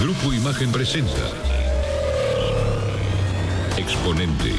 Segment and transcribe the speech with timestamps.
[0.00, 1.30] Grupo Imagen presenta
[3.76, 4.54] Exponente.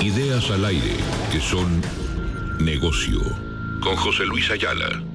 [0.00, 0.96] Ideas al aire
[1.30, 1.82] que son
[2.58, 3.20] negocio.
[3.82, 5.05] Con José Luis Ayala.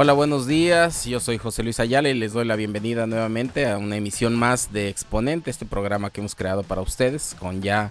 [0.00, 1.06] Hola, buenos días.
[1.06, 4.72] Yo soy José Luis Ayala y les doy la bienvenida nuevamente a una emisión más
[4.72, 7.90] de Exponente, este programa que hemos creado para ustedes con ya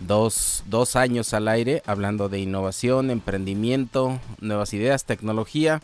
[0.00, 5.82] dos, dos años al aire hablando de innovación, emprendimiento, nuevas ideas, tecnología,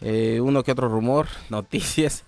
[0.00, 2.24] eh, uno que otro rumor, noticias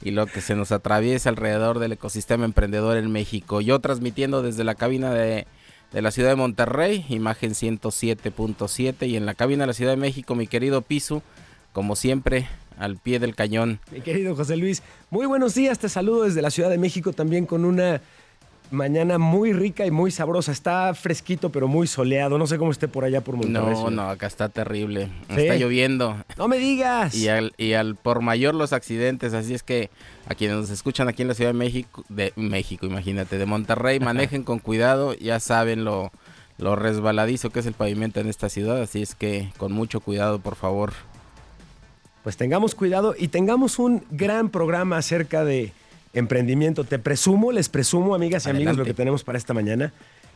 [0.00, 3.60] y lo que se nos atraviesa alrededor del ecosistema emprendedor en México.
[3.60, 5.48] Yo transmitiendo desde la cabina de,
[5.90, 9.96] de la ciudad de Monterrey, imagen 107.7 y en la cabina de la Ciudad de
[9.96, 11.20] México, mi querido Pisu
[11.72, 13.80] como siempre, al pie del cañón.
[13.90, 17.46] Mi querido José Luis, muy buenos días, te saludo desde la Ciudad de México también
[17.46, 18.00] con una
[18.72, 20.50] mañana muy rica y muy sabrosa.
[20.50, 22.38] Está fresquito, pero muy soleado.
[22.38, 23.74] No sé cómo esté por allá por Monterrey.
[23.74, 25.08] No, no, acá está terrible.
[25.28, 26.16] Está lloviendo.
[26.36, 27.14] No me digas.
[27.14, 29.34] Y al, y al por mayor los accidentes.
[29.34, 29.90] Así es que
[30.26, 34.00] a quienes nos escuchan aquí en la Ciudad de México, de México, imagínate, de Monterrey,
[34.00, 35.14] manejen con cuidado.
[35.14, 36.10] Ya saben lo,
[36.58, 38.80] lo resbaladizo que es el pavimento en esta ciudad.
[38.80, 40.92] Así es que con mucho cuidado, por favor
[42.22, 45.72] pues tengamos cuidado y tengamos un gran programa acerca de
[46.12, 46.84] emprendimiento.
[46.84, 49.92] Te presumo, les presumo, amigas y amigos, lo que tenemos para esta mañana.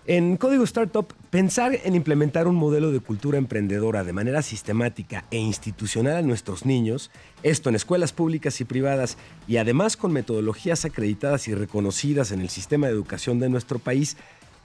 [0.08, 5.38] En Código Startup, pensar en implementar un modelo de cultura emprendedora de manera sistemática e
[5.38, 7.10] institucional a nuestros niños,
[7.42, 12.50] esto en escuelas públicas y privadas y además con metodologías acreditadas y reconocidas en el
[12.50, 14.16] sistema de educación de nuestro país,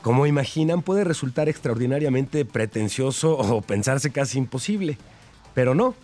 [0.04, 5.00] como imaginan, puede resultar extraordinariamente pretencioso o pensarse casi imposible.
[5.56, 5.96] Pero no,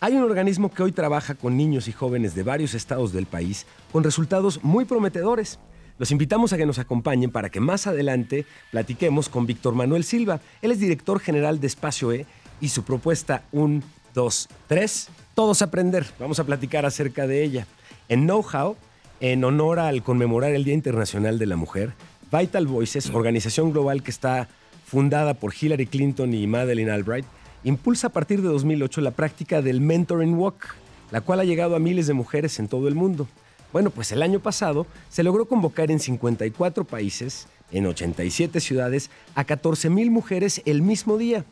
[0.00, 3.66] hay un organismo que hoy trabaja con niños y jóvenes de varios estados del país
[3.92, 5.58] con resultados muy prometedores.
[5.98, 10.40] Los invitamos a que nos acompañen para que más adelante platiquemos con Víctor Manuel Silva.
[10.60, 12.26] Él es director general de Espacio E
[12.60, 13.80] y su propuesta 1,
[14.14, 16.06] 2, 3, todos aprender.
[16.18, 17.66] Vamos a platicar acerca de ella.
[18.08, 18.76] En Know-How,
[19.20, 21.94] en honor al conmemorar el Día Internacional de la Mujer,
[22.30, 24.48] Vital Voices, organización global que está
[24.84, 27.24] fundada por Hillary Clinton y Madeleine Albright,
[27.66, 30.76] impulsa a partir de 2008 la práctica del Mentoring Walk,
[31.10, 33.26] la cual ha llegado a miles de mujeres en todo el mundo.
[33.72, 39.44] Bueno, pues el año pasado se logró convocar en 54 países, en 87 ciudades, a
[39.44, 41.44] 14.000 mujeres el mismo día.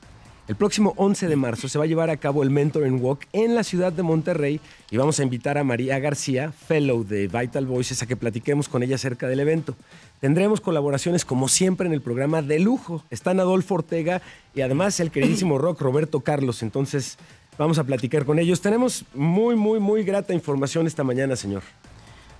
[0.47, 3.55] El próximo 11 de marzo se va a llevar a cabo el Mentoring Walk en
[3.55, 4.61] la ciudad de Monterrey
[4.91, 8.83] y vamos a invitar a María García, fellow de Vital Voices, a que platiquemos con
[8.83, 9.75] ella acerca del evento.
[10.25, 13.05] Tendremos colaboraciones como siempre en el programa de lujo.
[13.11, 14.23] Están Adolfo Ortega
[14.55, 16.63] y además el queridísimo rock Roberto Carlos.
[16.63, 17.19] Entonces
[17.59, 18.63] vamos a platicar con ellos.
[18.63, 21.63] Tenemos muy, muy, muy grata información esta mañana, señor.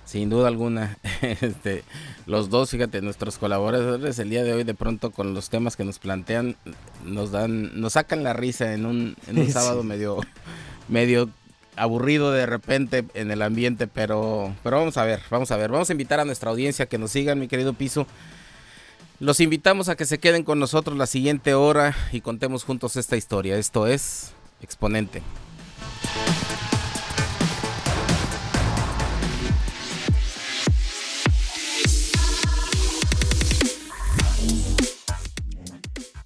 [0.03, 1.83] Sin duda alguna, este,
[2.25, 5.85] los dos, fíjate, nuestros colaboradores el día de hoy de pronto con los temas que
[5.85, 6.55] nos plantean
[7.03, 10.21] nos dan, nos sacan la risa en un, en un sábado medio,
[10.87, 11.29] medio
[11.75, 15.89] aburrido de repente en el ambiente, pero, pero vamos a ver, vamos a ver, vamos
[15.89, 18.07] a invitar a nuestra audiencia que nos sigan, mi querido Piso.
[19.19, 23.15] Los invitamos a que se queden con nosotros la siguiente hora y contemos juntos esta
[23.15, 23.57] historia.
[23.57, 25.21] Esto es Exponente.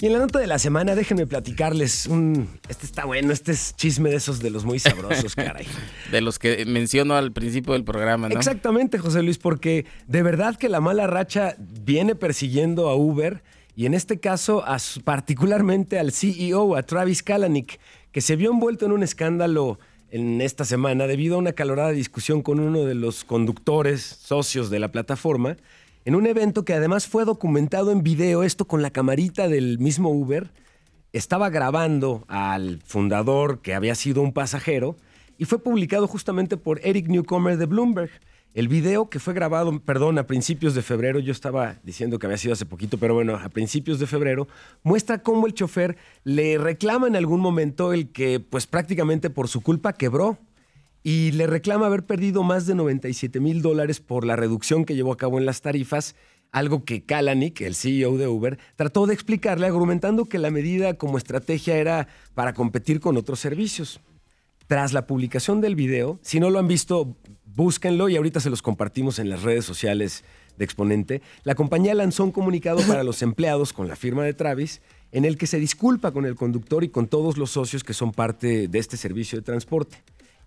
[0.01, 2.47] Y en la nota de la semana, déjenme platicarles un.
[2.69, 5.67] Este está bueno, este es chisme de esos de los muy sabrosos, caray.
[6.11, 8.35] de los que menciono al principio del programa, ¿no?
[8.35, 13.43] Exactamente, José Luis, porque de verdad que la mala racha viene persiguiendo a Uber
[13.75, 17.77] y en este caso a, particularmente al CEO, a Travis Kalanick,
[18.13, 19.79] que se vio envuelto en un escándalo
[20.11, 24.79] en esta semana debido a una calorada discusión con uno de los conductores socios de
[24.79, 25.57] la plataforma
[26.05, 30.09] en un evento que además fue documentado en video, esto con la camarita del mismo
[30.09, 30.51] Uber,
[31.11, 34.95] estaba grabando al fundador que había sido un pasajero
[35.37, 38.11] y fue publicado justamente por Eric Newcomer de Bloomberg.
[38.53, 42.37] El video que fue grabado, perdón, a principios de febrero, yo estaba diciendo que había
[42.37, 44.47] sido hace poquito, pero bueno, a principios de febrero,
[44.83, 49.61] muestra cómo el chofer le reclama en algún momento el que pues prácticamente por su
[49.61, 50.39] culpa quebró
[51.03, 55.13] y le reclama haber perdido más de 97 mil dólares por la reducción que llevó
[55.13, 56.15] a cabo en las tarifas,
[56.51, 61.17] algo que Kalanick, el CEO de Uber, trató de explicarle argumentando que la medida como
[61.17, 64.01] estrategia era para competir con otros servicios.
[64.67, 67.15] Tras la publicación del video, si no lo han visto,
[67.55, 70.23] búsquenlo y ahorita se los compartimos en las redes sociales
[70.57, 74.81] de Exponente, la compañía lanzó un comunicado para los empleados con la firma de Travis
[75.11, 78.11] en el que se disculpa con el conductor y con todos los socios que son
[78.11, 79.97] parte de este servicio de transporte.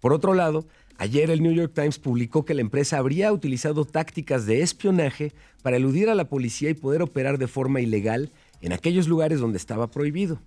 [0.02, 0.66] Por otro lado,
[1.02, 5.32] Ayer el New York Times publicó que la empresa habría utilizado tácticas de espionaje
[5.62, 9.58] para eludir a la policía y poder operar de forma ilegal en aquellos lugares donde
[9.58, 10.38] estaba prohibido.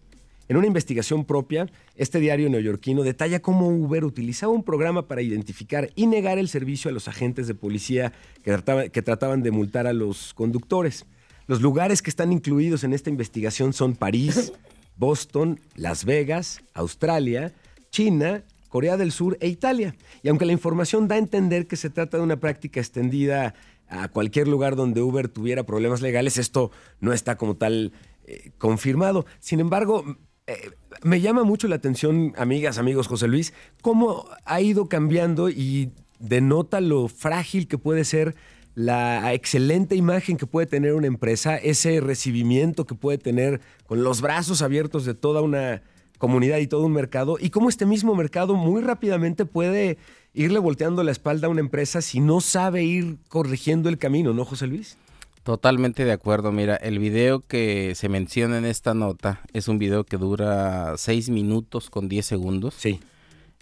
[0.48, 1.68] En una investigación propia,
[1.98, 6.90] este diario neoyorquino detalla cómo Uber utilizaba un programa para identificar y negar el servicio
[6.90, 8.14] a los agentes de policía
[8.44, 11.06] que, trataban de multar a los conductores.
[11.48, 14.54] Los lugares que están incluidos en esta investigación son París,
[14.96, 17.52] Boston, Las Vegas, Australia,
[17.90, 18.44] China,
[18.76, 19.96] Corea del Sur e Italia.
[20.22, 23.54] Y aunque la información da a entender que se trata de una práctica extendida
[23.88, 27.94] a cualquier lugar donde Uber tuviera problemas legales, esto no está como tal
[28.26, 29.26] eh, confirmado.
[29.40, 30.04] Sin embargo,
[30.46, 30.72] eh,
[31.04, 36.82] me llama mucho la atención, amigas, amigos, José Luis, cómo ha ido cambiando y denota
[36.82, 38.36] lo frágil que puede ser
[38.74, 44.20] la excelente imagen que puede tener una empresa, ese recibimiento que puede tener con los
[44.20, 45.82] brazos abiertos de toda una
[46.26, 50.00] comunidad y todo un mercado, y cómo este mismo mercado muy rápidamente puede
[50.34, 54.44] irle volteando la espalda a una empresa si no sabe ir corrigiendo el camino, ¿no,
[54.44, 54.98] José Luis?
[55.44, 56.52] Totalmente de acuerdo.
[56.52, 61.30] Mira, el video que se menciona en esta nota es un video que dura 6
[61.30, 62.74] minutos con 10 segundos.
[62.76, 63.00] Sí.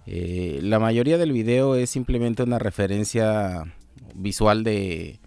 [0.06, 3.65] Eh, la mayoría del video es simplemente una referencia
[4.15, 5.19] visual de,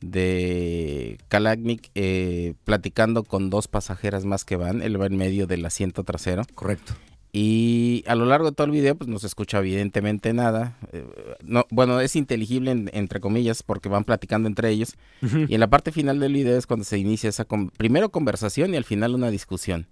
[0.00, 4.82] de Kalagnik eh, platicando con dos pasajeras más que van.
[4.82, 6.42] Él va en medio del asiento trasero.
[6.54, 6.94] Correcto.
[7.30, 10.78] Y a lo largo de todo el video, pues no se escucha evidentemente nada.
[10.92, 11.04] Eh,
[11.42, 14.96] no, bueno, es inteligible entre comillas porque van platicando entre ellos.
[15.20, 17.46] Y en la parte final del video es cuando se inicia esa
[17.76, 19.86] primero conversación y al final una discusión.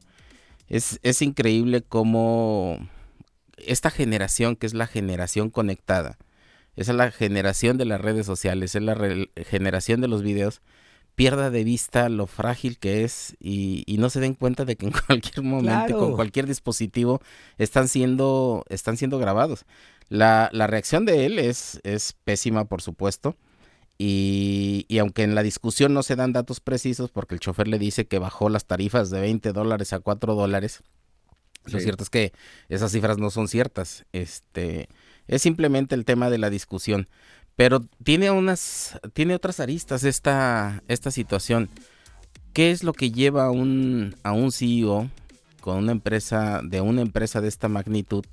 [0.68, 2.78] Es, es increíble cómo
[3.58, 6.18] esta generación, que es la generación conectada,
[6.76, 8.96] esa es la generación de las redes sociales, es la
[9.44, 10.60] generación de los videos,
[11.14, 14.92] pierda de vista lo frágil que es y, no se den cuenta de que en
[15.06, 17.20] cualquier momento, con cualquier dispositivo,
[17.58, 19.64] están siendo, están siendo grabados.
[20.08, 23.36] La, reacción de él es, es pésima, por supuesto.
[23.98, 27.78] Y, y, aunque en la discusión no se dan datos precisos, porque el chofer le
[27.78, 30.82] dice que bajó las tarifas de 20 dólares a 4 dólares,
[31.64, 32.32] lo cierto es que
[32.68, 34.04] esas cifras no son ciertas.
[34.12, 34.88] Este,
[35.28, 37.08] es simplemente el tema de la discusión.
[37.56, 41.70] Pero tiene unas, tiene otras aristas esta, esta situación.
[42.52, 45.10] ¿Qué es lo que lleva a un, a un CEO
[45.60, 48.24] con una empresa, de una empresa de esta magnitud,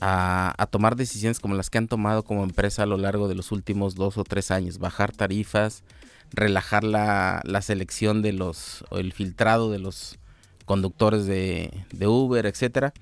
[0.00, 3.34] a, a, tomar decisiones como las que han tomado como empresa a lo largo de
[3.34, 4.78] los últimos dos o tres años?
[4.78, 5.84] Bajar tarifas,
[6.32, 10.18] relajar la, la selección de los, o el filtrado de los
[10.64, 12.92] conductores de, de Uber, etcétera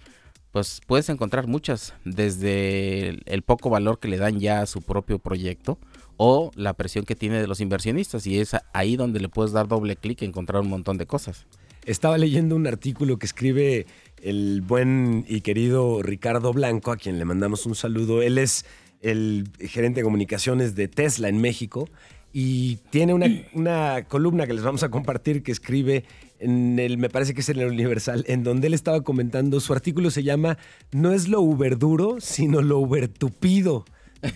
[0.55, 5.19] pues puedes encontrar muchas, desde el, poco valor que le dan ya a su propio
[5.19, 5.81] proyecto
[6.17, 9.67] o la presión que tiene de los inversionistas y es ahí donde le puedes dar
[9.67, 11.47] doble clic y encontrar un montón de cosas.
[11.87, 13.87] Estaba leyendo un artículo que escribe
[14.23, 18.23] el buen y querido Ricardo Blanco, a quien le mandamos un saludo.
[18.23, 18.65] Él es
[19.01, 21.89] el gerente de comunicaciones de Tesla en México
[22.36, 26.04] y tiene una, una columna que les vamos a compartir que escribe
[26.40, 29.72] en el, me parece que es en el Universal, en donde él estaba comentando, su
[29.72, 30.58] artículo se llama
[30.90, 33.84] No es lo uber duro, sino lo uber tupido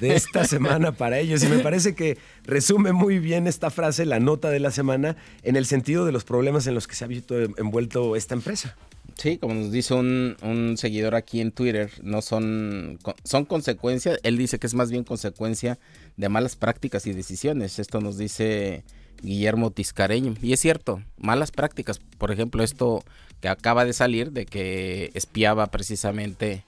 [0.01, 1.43] de esta semana para ellos.
[1.43, 5.57] Y me parece que resume muy bien esta frase, la nota de la semana, en
[5.57, 8.77] el sentido de los problemas en los que se ha visto envuelto esta empresa.
[9.19, 14.39] Sí, como nos dice un, un seguidor aquí en Twitter, no son, son consecuencias, él
[14.39, 15.77] dice que es más bien consecuencia
[16.17, 17.81] de malas prácticas y decisiones.
[17.81, 18.85] Esto nos dice
[19.21, 20.37] Guillermo Tiscareño.
[20.41, 21.99] Y es cierto, malas prácticas.
[21.99, 23.03] Por ejemplo, esto
[23.41, 26.65] que acaba de salir de que espiaba precisamente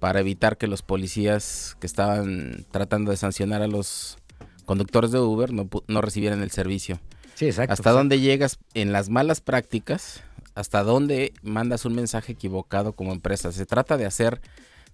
[0.00, 4.18] para evitar que los policías que estaban tratando de sancionar a los
[4.64, 6.98] conductores de Uber no, no recibieran el servicio.
[7.36, 7.72] Sí, exacto.
[7.72, 10.22] ¿Hasta dónde llegas en las malas prácticas?
[10.54, 13.52] ¿Hasta dónde mandas un mensaje equivocado como empresa?
[13.52, 14.40] Se trata de hacer,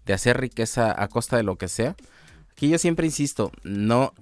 [0.07, 1.97] de hacer riqueza a costa de lo que sea
[2.61, 4.13] que yo siempre insisto, no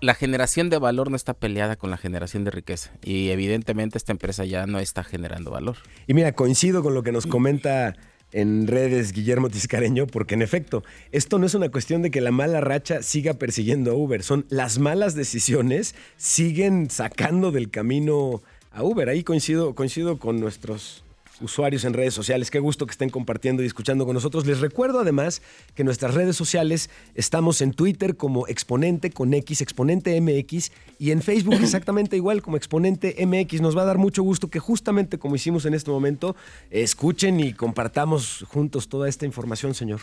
[0.00, 4.12] la generación de valor no está peleada con la generación de riqueza y evidentemente esta
[4.12, 5.76] empresa ya no está generando valor.
[6.06, 7.94] Y mira, coincido con lo que nos comenta
[8.32, 12.30] en redes Guillermo Tiscareño, porque en efecto, esto no es una cuestión de que la
[12.30, 18.42] mala racha siga persiguiendo a Uber, son las malas decisiones siguen sacando del camino
[18.76, 19.08] a Uber.
[19.08, 21.02] Ahí coincido, coincido con nuestros
[21.40, 22.50] usuarios en redes sociales.
[22.50, 24.46] Qué gusto que estén compartiendo y escuchando con nosotros.
[24.46, 25.42] Les recuerdo además
[25.74, 31.10] que en nuestras redes sociales estamos en Twitter como Exponente con X, Exponente MX, y
[31.10, 33.62] en Facebook exactamente igual como Exponente MX.
[33.62, 36.36] Nos va a dar mucho gusto que justamente como hicimos en este momento,
[36.70, 40.00] escuchen y compartamos juntos toda esta información, señor.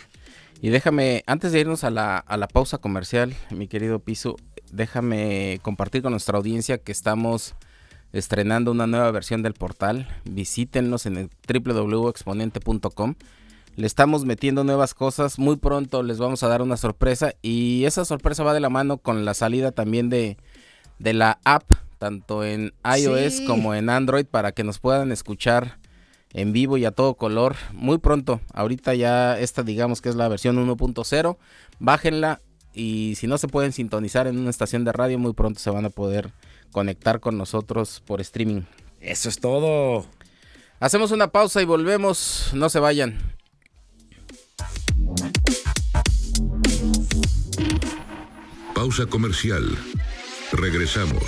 [0.62, 4.36] Y déjame, antes de irnos a la, a la pausa comercial, mi querido Piso,
[4.72, 7.56] déjame compartir con nuestra audiencia que estamos
[8.13, 10.08] estrenando una nueva versión del portal.
[10.24, 13.15] Visítenlos en el www.exponente.com.
[13.75, 15.39] le estamos metiendo nuevas cosas.
[15.39, 19.00] Muy pronto les vamos a dar una sorpresa y esa sorpresa va de la mano
[19.00, 20.38] con la salida también de,
[21.00, 21.63] de la app,
[21.98, 25.79] tanto en iOS como en Android, para que nos puedan escuchar
[26.34, 27.55] en vivo y a todo color.
[27.74, 31.38] Muy pronto, ahorita ya esta digamos que es la versión 1.0.
[31.79, 32.41] Bájenla
[32.75, 35.86] y si no se pueden sintonizar en una estación de radio, muy pronto se van
[35.86, 36.32] a poder
[36.74, 38.63] conectar con nosotros por streaming.
[39.00, 40.06] Eso es todo.
[40.82, 42.50] Hacemos una pausa y volvemos.
[42.53, 43.18] No se vayan.
[48.75, 49.63] Pausa comercial.
[50.51, 51.24] Regresamos.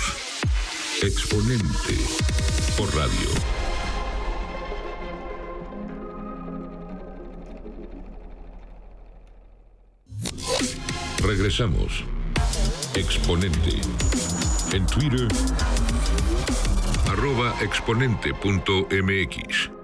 [1.02, 1.96] Exponente
[2.76, 3.30] por radio.
[11.22, 12.04] Regresamos.
[12.94, 13.80] Exponente.
[14.72, 15.28] En Twitter.
[17.08, 19.75] Arroba exponente.mx.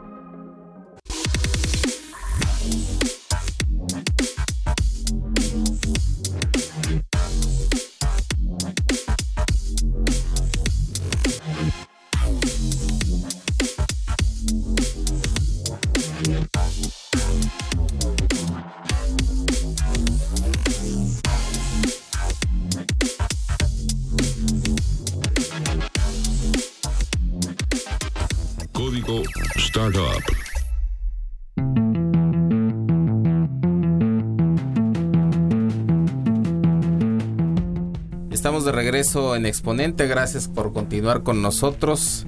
[39.05, 42.25] en Exponente, gracias por continuar con nosotros.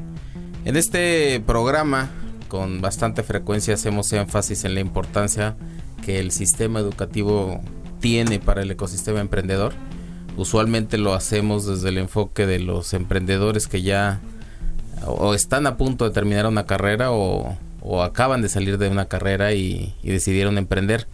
[0.64, 2.10] En este programa,
[2.48, 5.56] con bastante frecuencia, hacemos énfasis en la importancia
[6.04, 7.60] que el sistema educativo
[8.00, 9.72] tiene para el ecosistema emprendedor.
[10.36, 14.20] Usualmente lo hacemos desde el enfoque de los emprendedores que ya
[15.06, 17.56] o están a punto de terminar una carrera o,
[18.02, 21.06] acaban de salir de una carrera y, decidieron emprender.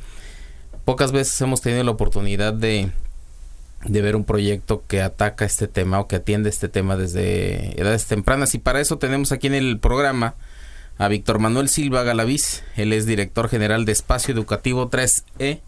[0.86, 2.90] Pocas veces hemos tenido la oportunidad de,
[3.84, 8.06] de ver un proyecto que ataca este tema o que atiende este tema desde edades
[8.06, 10.34] tempranas y para eso tenemos aquí en el programa
[10.98, 15.60] a Víctor Manuel Silva Galaviz, él es director general de Espacio Educativo 3E.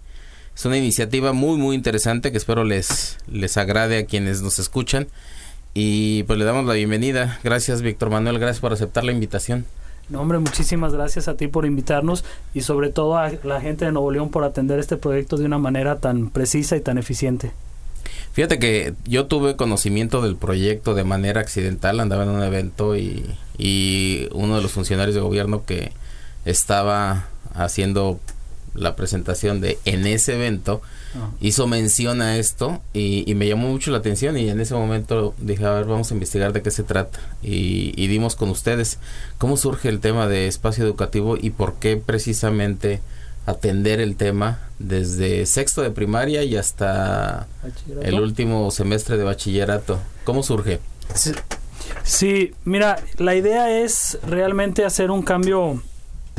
[0.54, 5.08] Es una iniciativa muy muy interesante que espero les, les agrade a quienes nos escuchan.
[5.72, 7.40] Y pues le damos la bienvenida.
[7.42, 9.64] Gracias, Víctor Manuel, gracias por aceptar la invitación.
[10.10, 13.92] No, hombre, muchísimas gracias a ti por invitarnos y sobre todo a la gente de
[13.92, 17.52] Nuevo León por atender este proyecto de una manera tan precisa y tan eficiente.
[18.32, 23.24] Fíjate que yo tuve conocimiento del proyecto de manera accidental, andaba en un evento y,
[23.58, 25.92] y uno de los funcionarios de gobierno que
[26.44, 28.18] estaba haciendo
[28.74, 30.80] la presentación de en ese evento
[31.14, 31.30] Ah.
[31.40, 35.64] hizo mención a esto y, me llamó mucho la atención y en ese momento dije,
[35.64, 38.98] a ver, vamos a investigar de qué se trata y, dimos con ustedes
[39.38, 43.00] cómo surge el tema de espacio educativo y por qué precisamente
[43.46, 47.46] atender el tema desde sexto de primaria y hasta
[48.02, 49.98] el último semestre de bachillerato.
[50.24, 50.80] ¿Cómo surge?
[52.04, 55.82] Sí, mira, la idea es realmente hacer un cambio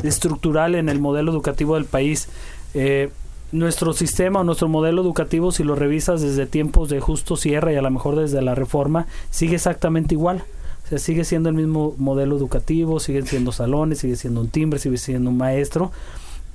[0.03, 2.27] estructural en el modelo educativo del país.
[2.74, 3.10] Eh,
[3.51, 7.75] nuestro sistema o nuestro modelo educativo, si lo revisas desde tiempos de justo cierre y
[7.75, 10.43] a lo mejor desde la reforma, sigue exactamente igual.
[10.86, 14.79] O sea, sigue siendo el mismo modelo educativo, siguen siendo salones, sigue siendo un timbre,
[14.79, 15.91] sigue siendo un maestro.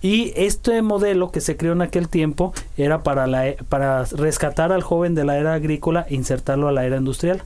[0.01, 4.83] Y este modelo que se creó en aquel tiempo era para, la, para rescatar al
[4.83, 7.43] joven de la era agrícola e insertarlo a la era industrial.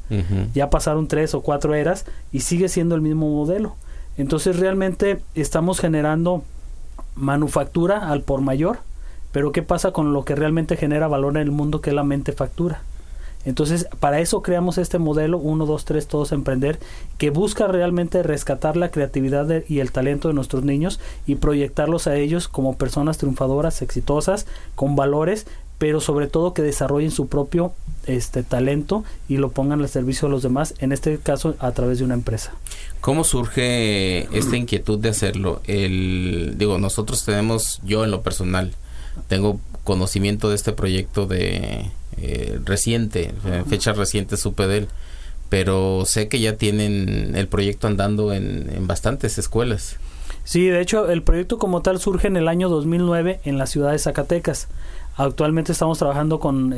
[0.54, 3.74] Ya pasaron tres o cuatro eras y sigue siendo el mismo modelo.
[4.18, 6.44] Entonces realmente estamos generando
[7.14, 8.78] manufactura al por mayor
[9.32, 12.04] pero ¿qué pasa con lo que realmente genera valor en el mundo que es la
[12.04, 12.82] mente factura?
[13.44, 16.78] Entonces, para eso creamos este modelo 1, 2, 3, todos emprender,
[17.18, 22.16] que busca realmente rescatar la creatividad y el talento de nuestros niños y proyectarlos a
[22.16, 25.46] ellos como personas triunfadoras, exitosas, con valores,
[25.78, 27.72] pero sobre todo que desarrollen su propio
[28.06, 31.98] este talento y lo pongan al servicio de los demás, en este caso a través
[31.98, 32.52] de una empresa.
[33.00, 35.60] ¿Cómo surge esta inquietud de hacerlo?
[35.66, 38.72] El digo, nosotros tenemos yo en lo personal
[39.28, 44.88] tengo conocimiento de este proyecto de eh, reciente, en fechas recientes supe de él,
[45.48, 49.96] pero sé que ya tienen el proyecto andando en, bastantes escuelas.
[50.44, 53.92] Sí, de hecho el proyecto como tal surge en el año 2009 en la ciudad
[53.92, 54.68] de Zacatecas.
[55.16, 56.74] Actualmente estamos trabajando con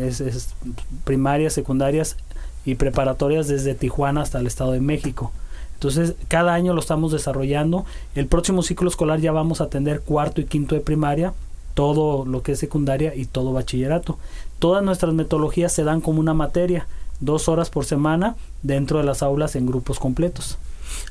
[1.05, 2.17] primarias, secundarias
[2.65, 5.33] y preparatorias desde Tijuana hasta el Estado de México.
[5.75, 7.85] Entonces, cada año lo estamos desarrollando.
[8.15, 11.35] El próximo ciclo escolar ya vamos a atender cuarto y quinto de primaria
[11.75, 14.19] todo lo que es secundaria y todo bachillerato.
[14.65, 16.87] Todas nuestras metodologías se dan como una materia,
[17.21, 20.57] dos horas por semana dentro de las aulas en grupos completos.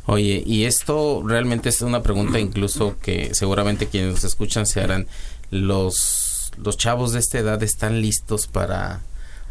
[0.07, 5.05] Oye, y esto realmente es una pregunta incluso que seguramente quienes nos escuchan se harán.
[5.51, 9.01] Los, los chavos de esta edad están listos para,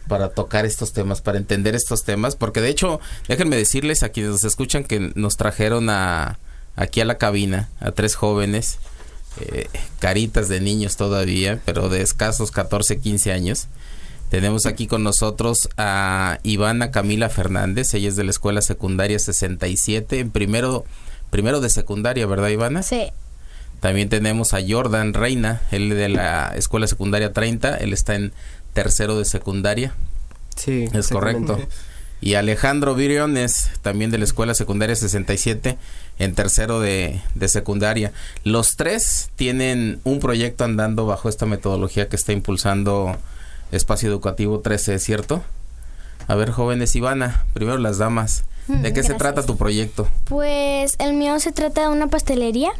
[0.09, 4.33] para tocar estos temas, para entender estos temas, porque de hecho, déjenme decirles a quienes
[4.33, 6.41] nos escuchan que nos trajeron a,
[6.75, 8.81] aquí a la cabina a tres jóvenes,
[9.41, 13.69] eh, caritas de niños todavía, pero de escasos 14, 15 años.
[14.31, 20.21] Tenemos aquí con nosotros a Ivana Camila Fernández, ella es de la escuela secundaria 67,
[20.21, 20.85] en primero,
[21.31, 22.83] primero de secundaria, ¿verdad Ivana?
[22.83, 23.13] Sí.
[23.81, 28.33] También tenemos a Jordan Reina, él de la escuela secundaria 30, él está en
[28.73, 29.93] tercero de secundaria.
[30.57, 30.89] Sí.
[30.95, 31.59] Es correcto.
[32.23, 35.77] Y Alejandro Viriones, también de la escuela secundaria 67,
[36.23, 38.13] en tercero de, de, secundaria.
[38.45, 43.17] Los tres tienen un proyecto andando bajo esta metodología que está impulsando
[43.73, 45.43] Espacio Educativo 13, ¿cierto?
[46.29, 48.45] A ver, jóvenes, Ivana, primero las damas.
[48.69, 49.07] ¿De qué Gracias.
[49.07, 50.09] se trata tu proyecto?
[50.25, 52.71] Pues el mío se trata de una pastelería.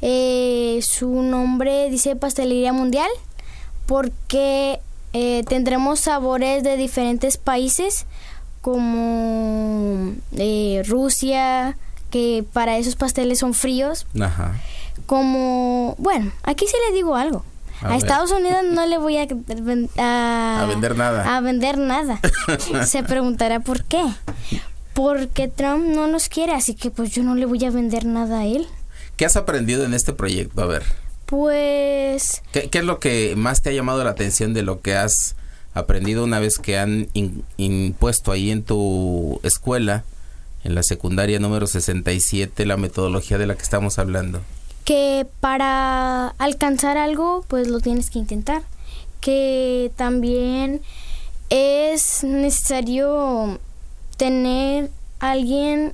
[0.00, 3.10] Eh, su nombre dice Pastelería Mundial
[3.84, 4.80] porque
[5.12, 8.06] eh, tendremos sabores de diferentes países
[8.62, 11.76] como eh, Rusia,
[12.16, 14.54] que para esos pasteles son fríos, Ajá.
[15.04, 17.44] como, bueno, aquí sí le digo algo.
[17.82, 17.94] A.
[17.96, 19.26] Estados Unidos no le voy a,
[19.98, 21.36] a, A vender nada.
[21.36, 22.20] A vender nada.
[22.86, 24.02] Se preguntará por qué.
[24.94, 28.40] Porque Trump no nos quiere, así que pues yo no le voy a vender nada
[28.40, 28.66] a él.
[29.16, 30.62] ¿Qué has aprendido en este proyecto?
[30.62, 30.84] A ver,
[31.26, 34.96] Pues ¿qué, qué es lo que más te ha llamado la atención de lo que
[34.96, 35.36] has
[35.74, 40.04] aprendido una vez que han in- impuesto ahí en tu escuela,
[40.66, 44.40] en la secundaria número 67, la metodología de la que estamos hablando?
[44.84, 48.62] que para alcanzar algo, pues lo tienes que intentar.
[49.20, 50.80] Que también
[51.50, 53.58] es necesario
[54.16, 55.92] tener alguien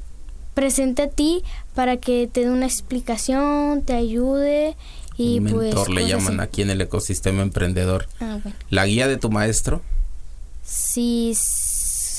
[0.53, 1.43] presente a ti
[1.75, 4.77] para que te dé una explicación, te ayude
[5.17, 6.49] y Un pues mentor le cosas llaman así.
[6.49, 8.09] aquí en el ecosistema emprendedor.
[8.21, 8.59] Ah, bueno.
[8.69, 9.81] ¿La guía de tu maestro?
[10.63, 11.62] Sí, sí.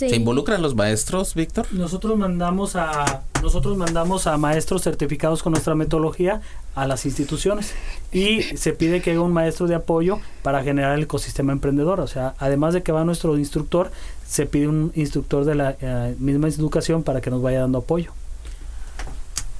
[0.09, 1.67] ¿Se involucran los maestros, Víctor?
[1.71, 6.41] Nosotros mandamos a nosotros mandamos a maestros certificados con nuestra metodología
[6.75, 7.73] a las instituciones
[8.13, 11.99] y se pide que haya un maestro de apoyo para generar el ecosistema emprendedor.
[11.99, 13.91] O sea, además de que va nuestro instructor,
[14.25, 18.11] se pide un instructor de la eh, misma educación para que nos vaya dando apoyo.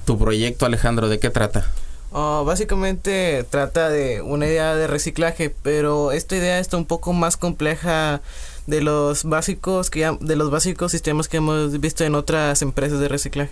[0.06, 1.70] Tu proyecto, Alejandro, ¿de qué trata?
[2.16, 7.36] Ah, básicamente trata de una idea de reciclaje, pero esta idea está un poco más
[7.36, 8.22] compleja
[8.66, 12.98] de los básicos que ya- de los básicos sistemas que hemos visto en otras empresas
[13.00, 13.50] de reciclaje.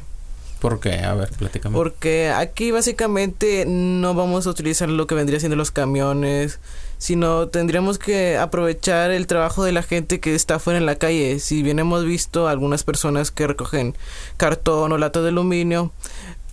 [0.61, 1.01] ¿Por qué?
[1.01, 1.75] A ver, platícame.
[1.77, 6.61] Porque aquí básicamente no vamos a utilizar lo que vendría siendo los camiones,
[6.99, 11.41] sino tendríamos que aprovechar el trabajo de la gente que está afuera en la calle.
[11.41, 13.97] Si bien hemos visto algunas personas que recogen
[14.37, 15.91] cartón o lata de aluminio,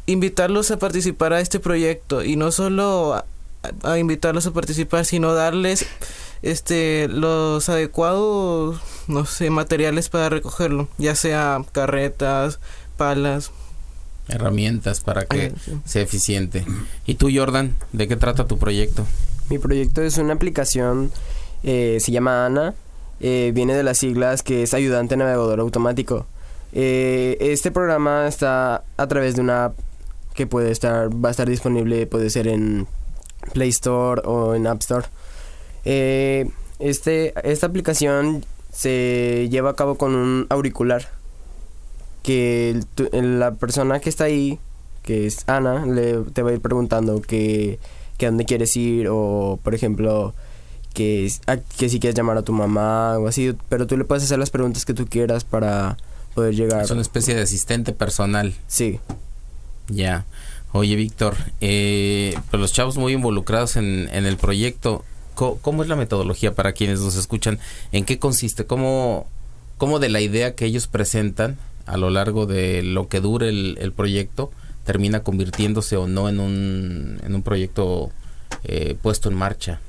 [0.08, 3.26] invitarlos a participar a este proyecto y no solo a,
[3.84, 5.86] a invitarlos a participar, sino darles
[6.42, 12.60] este los adecuados no sé materiales para recogerlo, ya sea carretas,
[12.98, 13.52] palas,
[14.30, 15.80] Herramientas para que sí.
[15.86, 16.64] sea eficiente.
[17.08, 19.06] ¿Y tú, Jordan, de qué trata tu proyecto?
[19.50, 21.12] Mi proyecto es una aplicación,
[21.64, 22.76] eh, se llama ANA,
[23.20, 26.28] eh, viene de las siglas que es Ayudante Navegador Automático.
[26.74, 29.80] Eh, este programa está a través de una app
[30.36, 32.86] que puede estar, va a estar disponible, puede ser en
[33.54, 35.08] Play Store o en App Store.
[35.92, 36.48] Eh,
[36.78, 41.10] este, esta aplicación se lleva a cabo con un auricular
[42.22, 44.60] que el- tu- el- la persona que está ahí,
[45.02, 47.80] que es Ana, le, te va a ir preguntando que,
[48.18, 50.36] que a dónde quieres ir o, por ejemplo,
[50.94, 54.24] que, a- que si quieres llamar a tu mamá o así, pero tú le puedes
[54.24, 55.98] hacer las preguntas que tú quieras para
[56.36, 56.84] poder llegar.
[56.84, 58.54] Es una especie de asistente personal.
[58.68, 59.00] Sí.
[59.88, 60.26] Ya.
[60.72, 65.04] Oye, Víctor, eh, pues los chavos muy involucrados en, en el proyecto,
[65.62, 67.60] ¿cómo, es la metodología para quienes nos escuchan?
[67.92, 68.66] ¿En qué consiste?
[68.66, 69.28] ¿Cómo,
[69.78, 73.78] cómo de la idea que ellos presentan a lo largo de lo que dure el,
[73.80, 74.52] el proyecto
[74.86, 78.12] termina convirtiéndose o no en un, en un proyecto
[78.64, 79.80] eh, puesto en marcha?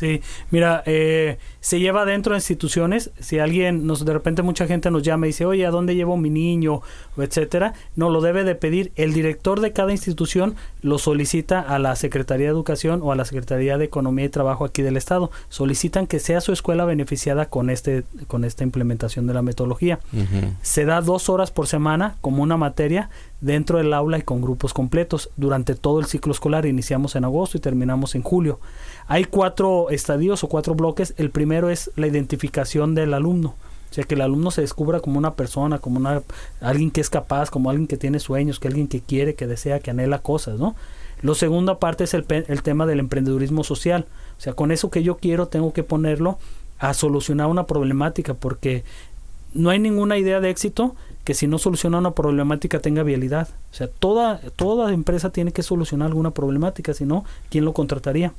[0.00, 3.10] Sí, mira, eh, se lleva dentro de instituciones.
[3.20, 6.16] Si alguien, nos, de repente mucha gente nos llama y dice, oye, ¿a dónde llevo
[6.16, 6.80] mi niño?
[7.18, 8.92] Etcétera, no lo debe de pedir.
[8.96, 13.24] El director de cada institución lo solicita a la Secretaría de Educación o a la
[13.24, 15.30] Secretaría de Economía y Trabajo aquí del Estado.
[15.48, 20.00] Solicitan que sea su escuela beneficiada con, este, con esta implementación de la metodología.
[20.62, 24.74] Se da dos horas por semana como una materia dentro del aula y con grupos
[24.74, 26.66] completos durante todo el ciclo escolar.
[26.66, 28.60] Iniciamos en agosto y terminamos en julio.
[29.06, 31.14] Hay cuatro estadios o cuatro bloques.
[31.16, 33.54] El primero es la identificación del alumno.
[33.90, 36.22] O sea, que el alumno se descubra como una persona, como una,
[36.60, 39.80] alguien que es capaz, como alguien que tiene sueños, que alguien que quiere, que desea,
[39.80, 40.76] que anhela cosas, ¿no?
[41.22, 44.06] Lo segundo aparte es el, el tema del emprendedurismo social.
[44.38, 46.38] O sea, con eso que yo quiero tengo que ponerlo
[46.78, 48.84] a solucionar una problemática, porque
[49.52, 53.48] no hay ninguna idea de éxito que si no soluciona una problemática tenga vialidad.
[53.70, 58.32] O sea, toda, toda empresa tiene que solucionar alguna problemática, si no, ¿quién lo contrataría?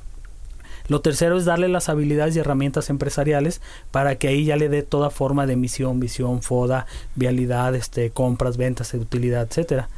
[0.88, 4.82] Lo tercero es darle las habilidades y herramientas empresariales para que ahí ya le dé
[4.82, 9.88] toda forma de misión, visión, foda, vialidad, este, compras, ventas, utilidad, etcétera.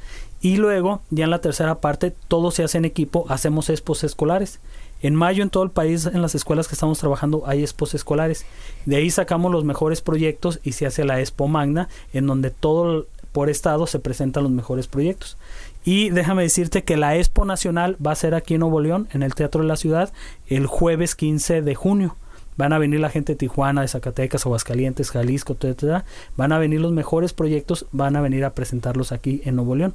[0.40, 4.61] Y luego, ya en la tercera parte, todo se hace en equipo, hacemos expos escolares.
[5.01, 8.44] En mayo en todo el país, en las escuelas que estamos trabajando, hay expos escolares.
[8.85, 13.07] De ahí sacamos los mejores proyectos y se hace la expo magna, en donde todo
[13.33, 15.37] por estado se presentan los mejores proyectos.
[15.85, 19.23] Y déjame decirte que la Expo Nacional va a ser aquí en Nuevo León, en
[19.23, 20.12] el Teatro de la Ciudad,
[20.47, 22.16] el jueves 15 de junio.
[22.57, 26.05] Van a venir la gente de Tijuana, de Zacatecas, Aguascalientes, Jalisco, etc.
[26.37, 29.94] Van a venir los mejores proyectos, van a venir a presentarlos aquí en Nuevo León.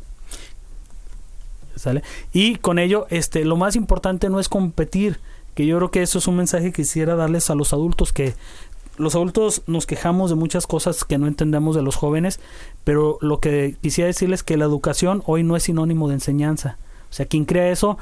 [1.75, 2.03] ¿Sale?
[2.33, 5.19] Y con ello, este, lo más importante no es competir,
[5.55, 8.33] que yo creo que eso es un mensaje que quisiera darles a los adultos que
[8.99, 12.39] los adultos nos quejamos de muchas cosas que no entendemos de los jóvenes,
[12.83, 16.77] pero lo que quisiera decirles es que la educación hoy no es sinónimo de enseñanza.
[17.09, 17.97] O sea, quien crea eso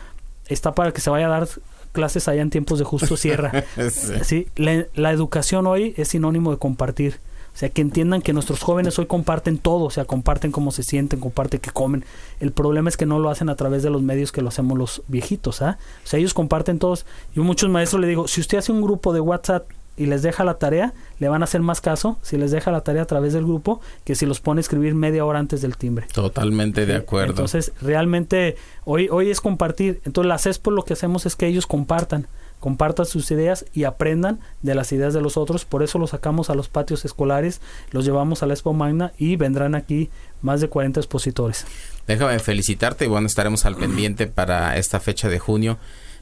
[0.47, 1.47] está para que se vaya a dar
[1.91, 3.63] clases allá en tiempos de justo cierra.
[4.23, 4.47] sí.
[4.55, 7.19] la, educación hoy es sinónimo de compartir.
[7.53, 10.83] O sea, que entiendan que nuestros jóvenes hoy comparten todo, o sea, comparten cómo se
[10.83, 12.05] sienten, comparten qué comen.
[12.39, 14.77] El problema es que no lo hacen a través de los medios que lo hacemos
[14.77, 15.79] los viejitos, ¿ah?
[16.03, 17.07] O sea, ellos comparten todos.
[17.33, 20.21] Yo a muchos maestros le digo, si usted hace un grupo de WhatsApp y les
[20.21, 23.05] deja la tarea, le van a hacer más caso si les deja la tarea a
[23.05, 26.07] través del grupo que si los pone a escribir media hora antes del timbre.
[26.13, 27.31] Totalmente de acuerdo.
[27.31, 28.55] Entonces, realmente
[28.85, 30.01] hoy hoy es compartir.
[30.05, 32.27] Entonces, las ESPO lo que hacemos es que ellos compartan,
[32.59, 35.65] compartan sus ideas y aprendan de las ideas de los otros.
[35.65, 37.59] Por eso los sacamos a los patios escolares,
[37.91, 40.09] los llevamos a la Expo Magna y vendrán aquí
[40.41, 41.65] más de 40 expositores.
[42.05, 45.77] Déjame felicitarte y bueno, estaremos al pendiente para esta fecha de junio.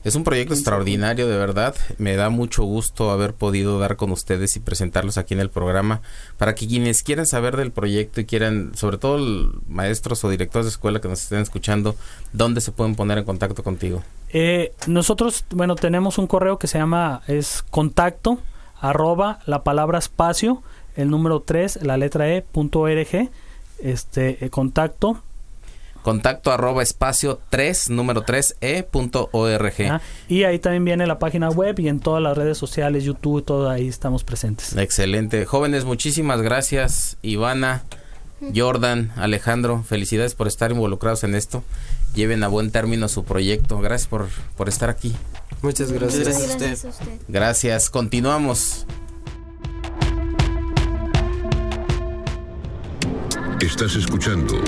[0.06, 1.76] Es un proyecto extraordinario, de verdad.
[1.98, 6.02] Me da mucho gusto haber podido dar con ustedes y presentarlos aquí en el programa
[6.38, 10.70] para que quienes quieran saber del proyecto y quieran, sobre todo maestros o directores de
[10.70, 11.96] escuela que nos estén escuchando,
[12.34, 14.04] ¿dónde se pueden poner en contacto contigo?
[14.30, 18.38] Eh, nosotros, bueno, tenemos un correo que se llama, es contacto,
[18.80, 20.62] arroba, la palabra espacio,
[20.96, 23.32] el número 3, la letra E, punto org,
[23.80, 25.24] este, eh, contacto,
[26.06, 30.02] contacto arroba espacio 3, número 3, e.org.
[30.30, 33.72] y ahí también viene la página web y en todas las redes sociales, YouTube, todo
[33.72, 34.78] ahí estamos presentes.
[34.78, 35.46] Excelente.
[35.46, 37.18] Jóvenes, muchísimas gracias.
[37.24, 37.86] Ivana,
[38.56, 41.63] Jordan, Alejandro, felicidades por estar involucrados en esto.
[42.13, 43.80] Lleven a buen término su proyecto.
[43.80, 45.15] Gracias por, por estar aquí.
[45.63, 46.24] Muchas gracias.
[46.24, 47.20] Gracias, gracias a usted.
[47.28, 47.89] Gracias.
[47.89, 48.86] Continuamos.
[53.60, 54.62] Estás escuchando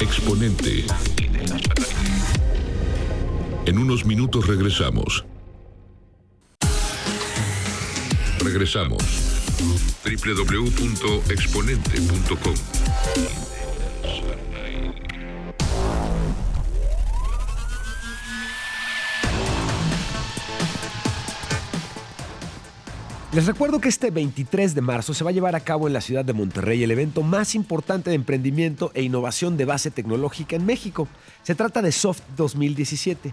[0.00, 0.84] Exponente.
[3.66, 5.24] En unos minutos regresamos.
[8.40, 9.02] Regresamos.
[10.04, 12.54] www.exponente.com
[23.38, 26.00] Les recuerdo que este 23 de marzo se va a llevar a cabo en la
[26.00, 30.66] ciudad de Monterrey el evento más importante de emprendimiento e innovación de base tecnológica en
[30.66, 31.06] México.
[31.44, 33.32] Se trata de Soft 2017.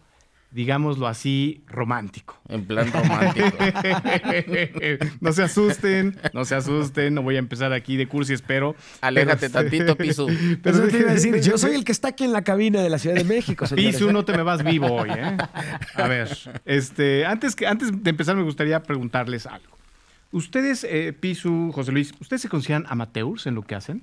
[0.50, 2.40] digámoslo así, romántico.
[2.48, 3.48] En plan romántico.
[5.20, 8.74] no se asusten, no se asusten, no voy a empezar aquí de cursi, espero.
[9.00, 10.26] Aléjate tantito, Pisu.
[10.62, 12.90] Pero te iba a decir, yo soy el que está aquí en la cabina de
[12.90, 13.66] la Ciudad de México.
[13.74, 15.37] Pisu, no te me vas vivo hoy, ¿eh?
[15.94, 19.76] A ver, este, antes, que, antes de empezar me gustaría preguntarles algo.
[20.30, 24.02] Ustedes, eh, Pisu, José Luis, ¿ustedes se consideran amateurs en lo que hacen?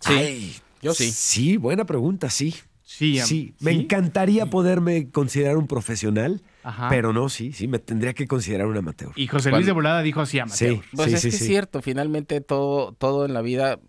[0.00, 1.10] Sí, yo sí.
[1.10, 2.54] Sí, buena pregunta, sí.
[2.88, 6.40] Sí, sí, me encantaría poderme considerar un profesional,
[6.88, 9.10] pero no, sí, sí, me tendría que considerar un amateur.
[9.16, 10.74] Y José Luis de Volada dijo así, amateur.
[10.74, 13.80] Sí, pues es que es cierto, finalmente todo, todo en la vida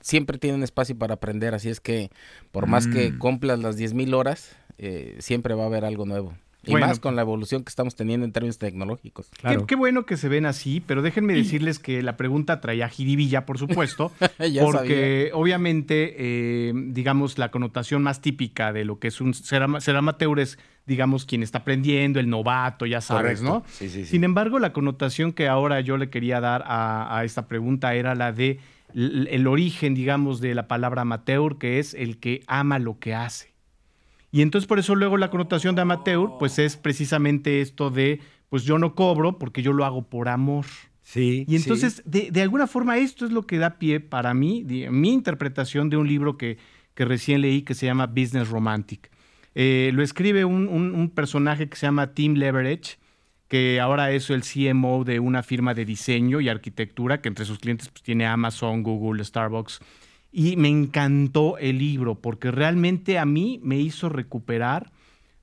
[0.00, 2.10] siempre tiene un espacio para aprender, así es que
[2.52, 3.18] por más que mm.
[3.18, 6.32] cumplas las 10.000 horas, eh, siempre va a haber algo nuevo.
[6.66, 9.30] Y más con la evolución que estamos teniendo en términos tecnológicos.
[9.66, 13.58] Qué, bueno que se ven así, pero déjenme decirles que la pregunta traía jiribilla, por
[13.58, 14.12] supuesto,
[14.60, 20.38] porque obviamente, eh, digamos, la connotación más típica de lo que es un ser, amateur
[20.38, 23.64] es, digamos, quien está aprendiendo, el novato, ya sabes, ¿no?
[23.78, 28.14] Sin embargo, la connotación que ahora yo le quería dar a, a esta pregunta era
[28.14, 28.58] la de
[28.94, 33.49] el origen, digamos, de la palabra amateur, que es el que ama lo que hace.
[34.32, 38.64] Y entonces por eso luego la connotación de amateur, pues es precisamente esto de, pues
[38.64, 40.66] yo no cobro porque yo lo hago por amor.
[41.02, 41.44] Sí.
[41.48, 45.90] Y entonces, de, alguna forma, esto es lo que da pie para mí, mi interpretación
[45.90, 46.58] de un libro que,
[46.94, 49.10] que, recién leí que se llama Business Romantic.
[49.56, 52.98] Eh, lo escribe un, un, personaje que se llama Tim Leverage,
[53.48, 57.58] que ahora es el CMO de una firma de diseño y arquitectura, que entre sus
[57.58, 59.80] clientes pues, tiene Amazon, Google, Starbucks
[60.32, 64.90] y me encantó el libro porque realmente a mí me hizo recuperar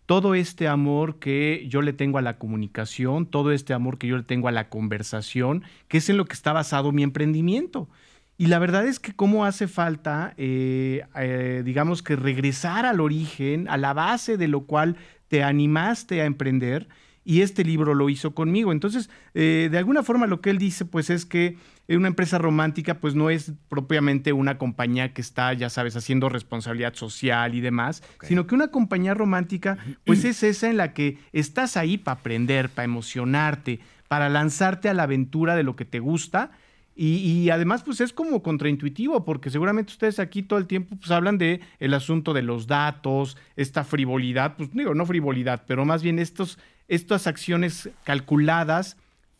[0.06, 4.18] todo este amor que yo le tengo a la comunicación, todo este amor que yo
[4.18, 7.90] le tengo a la conversación, que es en lo que está basado mi emprendimiento.
[8.38, 13.68] Y la verdad es que cómo hace falta, eh, eh, digamos que regresar al origen,
[13.68, 14.96] a la base de lo cual
[15.28, 16.88] te animaste a emprender
[17.28, 18.72] y este libro lo hizo conmigo.
[18.72, 21.58] Entonces, eh, de alguna forma lo que él dice, pues es que
[21.90, 26.94] una empresa romántica, pues no es propiamente una compañía que está, ya sabes, haciendo responsabilidad
[26.94, 31.76] social y demás, sino que una compañía romántica, pues es esa en la que estás
[31.76, 36.52] ahí para aprender, para emocionarte, para lanzarte a la aventura de lo que te gusta.
[36.96, 41.38] Y, además, pues es como contraintuitivo, porque seguramente ustedes aquí todo el tiempo pues, hablan
[41.38, 46.18] de el asunto de los datos, esta frivolidad, pues digo, no frivolidad, pero más bien
[46.18, 46.58] estos,
[46.88, 48.98] estas acciones calculadas,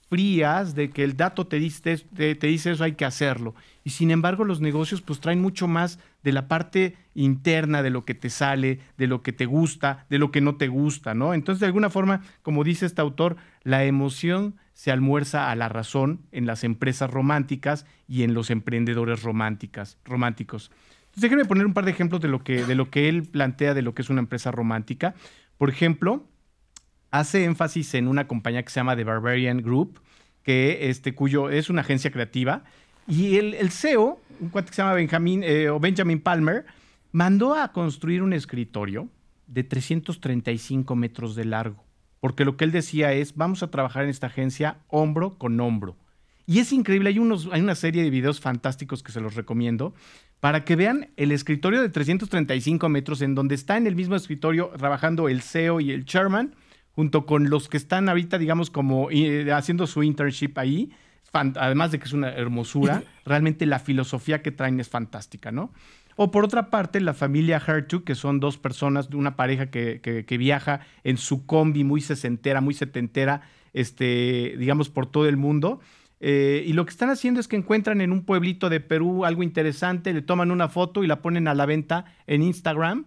[0.10, 3.56] frías, de que el dato te dice, te, dice eso, hay que hacerlo.
[3.84, 8.06] Y sin embargo, los negocios pues traen mucho más de la parte interna, de lo
[8.06, 11.34] que te sale, de lo que te gusta, de lo que no te gusta, ¿no?
[11.34, 16.22] Entonces, de alguna forma, como dice este autor, la emoción se almuerza a la razón
[16.32, 20.72] en las empresas románticas y en los emprendedores románticas, románticos.
[21.08, 23.74] Entonces, déjenme poner un par de ejemplos de lo, que, de lo que él plantea
[23.74, 25.16] de lo que es una empresa romántica.
[25.58, 26.28] Por ejemplo,
[27.20, 30.00] hace énfasis en una compañía que se llama The Barbarian Group,
[30.44, 32.64] que este, cuyo es una agencia creativa,
[33.08, 36.66] y el, el CEO, un cuate que se llama Benjamin, eh, o Benjamin Palmer,
[37.12, 39.10] mandó a construir un escritorio
[39.48, 41.84] de 335 metros de largo,
[42.20, 45.96] porque lo que él decía es, vamos a trabajar en esta agencia hombro con hombro.
[46.46, 49.94] Y es increíble, hay, unos, hay una serie de videos fantásticos que se los recomiendo,
[50.40, 54.72] para que vean el escritorio de 335 metros en donde está en el mismo escritorio
[54.78, 56.56] trabajando el CEO y el chairman,
[56.98, 60.90] junto con los que están ahorita, digamos, como eh, haciendo su internship ahí,
[61.32, 65.72] además de que es una hermosura, realmente la filosofía que traen es fantástica, ¿no?
[66.16, 70.38] O por otra parte, la familia Hertu, que son dos personas, una pareja que, que,
[70.40, 73.42] viaja en su combi muy sesentera, muy setentera,
[73.74, 75.80] este, digamos, por todo el mundo.
[76.20, 79.44] Eh, y lo que están haciendo es que encuentran en un pueblito de Perú algo
[79.44, 83.06] interesante, le toman una foto y la ponen a la venta en Instagram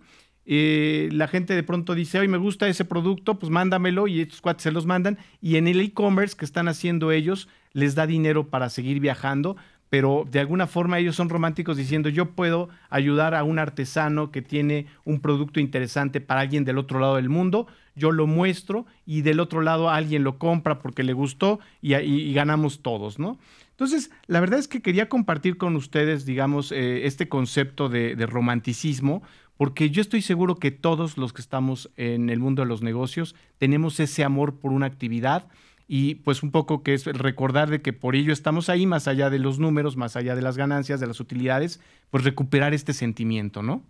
[0.53, 4.41] eh, la gente de pronto dice, hoy me gusta ese producto, pues mándamelo y estos
[4.41, 5.17] cuates se los mandan.
[5.41, 9.57] Y en el e-commerce que están haciendo ellos, les da dinero para seguir viajando,
[9.91, 14.43] pero de alguna forma ellos son románticos diciendo, yo puedo ayudar a un artesano que
[14.43, 19.23] tiene un producto interesante para alguien del otro lado del mundo, yo lo muestro y
[19.23, 23.39] del otro lado alguien lo compra porque le gustó y, ganamos todos, ¿no?
[23.71, 28.27] Entonces, la verdad es que quería compartir con ustedes, digamos, eh, este concepto de, de
[28.27, 29.23] romanticismo,
[29.61, 33.35] porque yo estoy seguro que todos los que estamos en el mundo de los negocios
[33.59, 35.49] tenemos ese amor por una actividad
[35.87, 39.29] y pues un poco que es recordar de que por ello estamos ahí, más allá
[39.29, 41.79] de los números, más allá de las ganancias, de las utilidades,
[42.11, 43.85] pues recuperar este sentimiento, ¿no?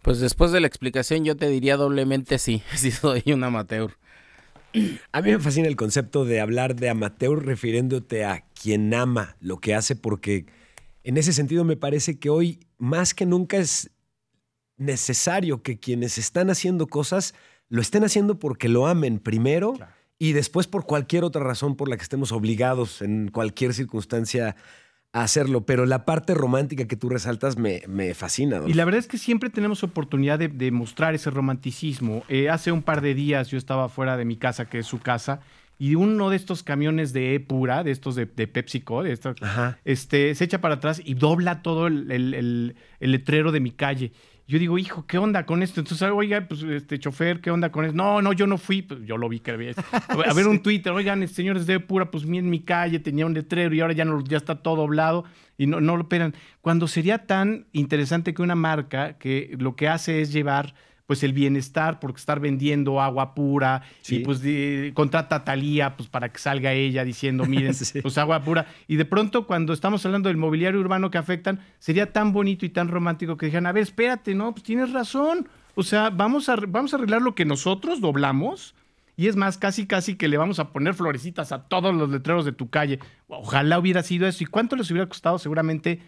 [0.00, 3.98] Pues después de la explicación yo te diría doblemente sí, sí soy un amateur.
[5.12, 9.58] A mí me fascina el concepto de hablar de amateur refiriéndote a quien ama lo
[9.58, 10.46] que hace porque
[11.04, 13.90] en ese sentido me parece que hoy más que nunca es
[14.76, 17.34] necesario que quienes están haciendo cosas
[17.68, 19.74] lo estén haciendo porque lo amen primero
[20.18, 24.56] y después por cualquier otra razón por la que estemos obligados en cualquier circunstancia
[25.12, 25.66] a hacerlo.
[25.66, 28.60] Pero la parte romántica que tú resaltas me, me fascina.
[28.66, 32.22] Y la verdad es que siempre tenemos oportunidad de, mostrar ese romanticismo.
[32.28, 35.00] Eh, hace un par de días yo estaba fuera de mi casa, que es su
[35.00, 35.40] casa,
[35.78, 39.18] y uno de estos camiones de E pura, de estos de, de PepsiCo, de
[39.84, 44.12] este, se echa para atrás y dobla todo el, el letrero de mi calle.
[44.48, 45.80] Yo digo, hijo, ¿qué onda con esto?
[45.80, 47.96] Entonces, oiga, pues, este chofer, ¿qué onda con esto?
[47.96, 49.72] No, no, yo no fui, pues yo lo vi que había.
[50.08, 53.74] A ver un Twitter, oigan, señores de pura, pues en mi calle tenía un letrero
[53.74, 55.24] y ahora ya no, ya está todo doblado
[55.58, 56.34] y no, no lo operan.
[56.60, 60.74] Cuando sería tan interesante que una marca que lo que hace es llevar
[61.06, 64.40] pues el bienestar, porque estar vendiendo agua pura y pues
[64.94, 68.66] contrata a Talía pues para que salga ella diciendo, miren, pues agua pura.
[68.88, 72.70] Y de pronto cuando estamos hablando del mobiliario urbano que afectan, sería tan bonito y
[72.70, 75.48] tan romántico que dijeran, a ver, espérate, no, pues tienes razón.
[75.74, 78.74] O sea, vamos a, vamos a arreglar lo que nosotros doblamos.
[79.18, 82.44] Y es más, casi, casi que le vamos a poner florecitas a todos los letreros
[82.44, 82.98] de tu calle.
[83.28, 84.44] Ojalá hubiera sido eso.
[84.44, 85.38] ¿Y cuánto les hubiera costado?
[85.38, 86.00] Seguramente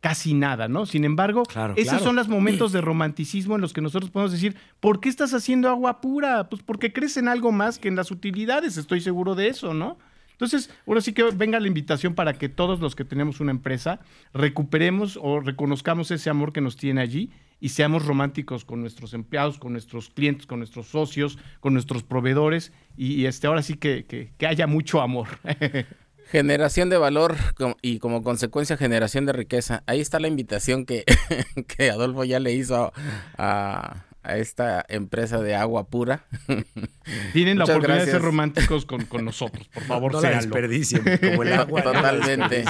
[0.00, 0.86] casi nada, ¿no?
[0.86, 1.42] Sin embargo,
[1.76, 5.34] esos son los momentos de romanticismo en los que nosotros podemos decir, ¿por qué estás
[5.34, 6.48] haciendo agua pura?
[6.48, 9.98] Pues porque crees en algo más que en las utilidades, estoy seguro de eso, ¿no?
[10.32, 14.00] Entonces, ahora sí que venga la invitación para que todos los que tenemos una empresa
[14.32, 19.58] recuperemos o reconozcamos ese amor que nos tiene allí y seamos románticos con nuestros empleados,
[19.58, 24.46] con nuestros clientes, con nuestros socios, con nuestros proveedores y, este, ahora sí que, que
[24.46, 25.28] haya mucho amor.
[26.30, 27.36] Generación de valor
[27.82, 29.82] y como consecuencia generación de riqueza.
[29.86, 31.04] Ahí está la invitación que,
[31.76, 32.92] que Adolfo ya le hizo
[33.36, 36.26] a, esta empresa de agua pura.
[37.32, 41.52] Tienen la oportunidad de ser románticos con, nosotros, por favor, no la desperdicien, como el
[41.52, 41.82] agua.
[41.82, 42.64] Totalmente.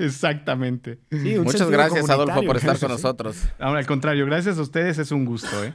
[0.00, 0.98] Exactamente.
[1.10, 3.36] Muchas gracias, Adolfo, por estar con nosotros.
[3.58, 5.64] al contrario, gracias a ustedes, es un gusto.
[5.64, 5.74] ¿eh?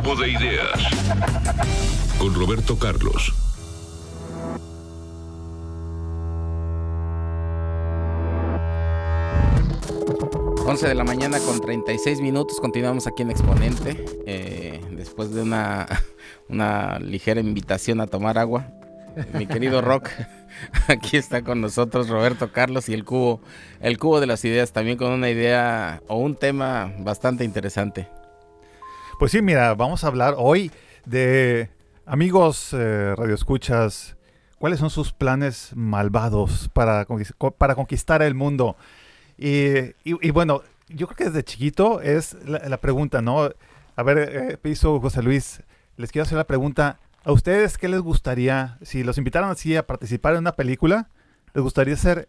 [0.00, 0.80] Cubo de Ideas
[2.20, 3.34] con Roberto Carlos.
[10.64, 12.60] Once de la mañana con 36 minutos.
[12.60, 14.04] Continuamos aquí en Exponente.
[14.26, 15.88] Eh, después de una,
[16.48, 18.68] una ligera invitación a tomar agua.
[19.32, 20.10] Mi querido Rock,
[20.86, 23.40] aquí está con nosotros Roberto Carlos y el cubo,
[23.80, 28.06] el cubo de las ideas, también con una idea o un tema bastante interesante.
[29.18, 30.70] Pues sí, mira, vamos a hablar hoy
[31.04, 31.70] de
[32.06, 34.16] amigos eh, radioescuchas.
[34.60, 37.04] ¿Cuáles son sus planes malvados para,
[37.58, 38.76] para conquistar el mundo?
[39.36, 43.50] Y, bueno, yo creo que desde chiquito es la, pregunta, ¿no?
[43.96, 45.62] A ver, eh, Piso, José Luis,
[45.96, 47.00] les quiero hacer la pregunta.
[47.24, 51.08] ¿A ustedes qué les gustaría, si los invitaran así a participar en una película,
[51.54, 52.28] les gustaría ser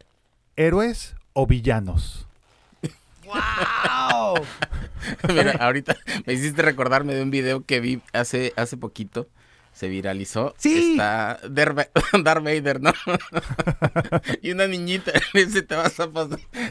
[0.56, 2.29] héroes o villanos?
[3.30, 4.46] ¡Wow!
[5.30, 9.28] Mira, ahorita me hiciste recordarme de un video que vi hace, hace poquito
[9.80, 10.54] se viralizó.
[10.58, 10.92] Sí.
[10.92, 12.92] Está Darth Vader, ¿no?
[14.42, 16.10] y una niñita dice, te vas a,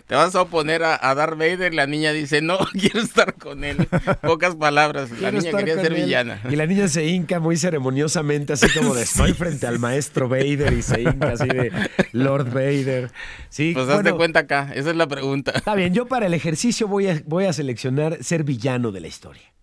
[0.06, 1.72] te vas a oponer a, a, Darth Vader.
[1.72, 3.88] La niña dice, no, quiero estar con él.
[4.20, 5.10] Pocas palabras.
[5.22, 6.42] la niña quería ser villana.
[6.50, 10.74] Y la niña se hinca muy ceremoniosamente, así como de estoy frente al maestro Vader
[10.74, 11.72] y se hinca así de
[12.12, 13.10] Lord Vader.
[13.48, 15.52] Sí, pues hazte cuenta acá, esa es la pregunta.
[15.52, 19.06] Está bien, yo para el ejercicio voy a, voy a seleccionar ser villano de la
[19.06, 19.54] historia.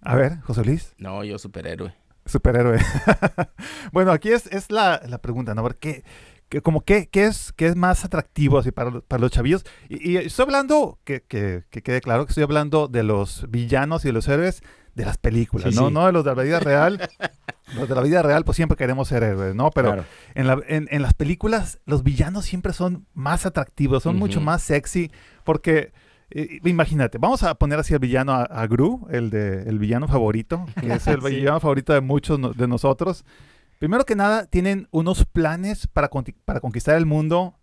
[0.00, 0.94] A ver, José Luis.
[0.98, 1.94] No, yo superhéroe.
[2.32, 2.78] Superhéroe.
[3.92, 5.68] bueno, aquí es, es la, pregunta, ¿no?
[5.78, 6.02] ¿Qué,
[6.62, 9.64] como qué, qué, es, qué es más atractivo así para, para los chavillos?
[9.88, 14.12] Y, estoy hablando, que, que, quede claro, que estoy hablando de los villanos y de
[14.12, 14.62] los héroes
[14.94, 15.90] de las películas, ¿no?
[15.90, 17.08] No de los de la vida real.
[17.74, 19.70] los de la vida real, pues siempre queremos ser héroes, ¿no?
[19.70, 24.62] Pero en, la, en, las películas, los villanos siempre son más atractivos, son mucho más
[24.62, 25.10] sexy,
[25.44, 25.92] porque
[26.64, 30.92] imagínate, vamos a poner así al villano a, Gru, el de el villano favorito, que
[30.92, 33.24] es el villano favorito de muchos de nosotros.
[33.78, 36.08] Primero que nada, tienen unos planes para,
[36.44, 37.56] para conquistar el mundo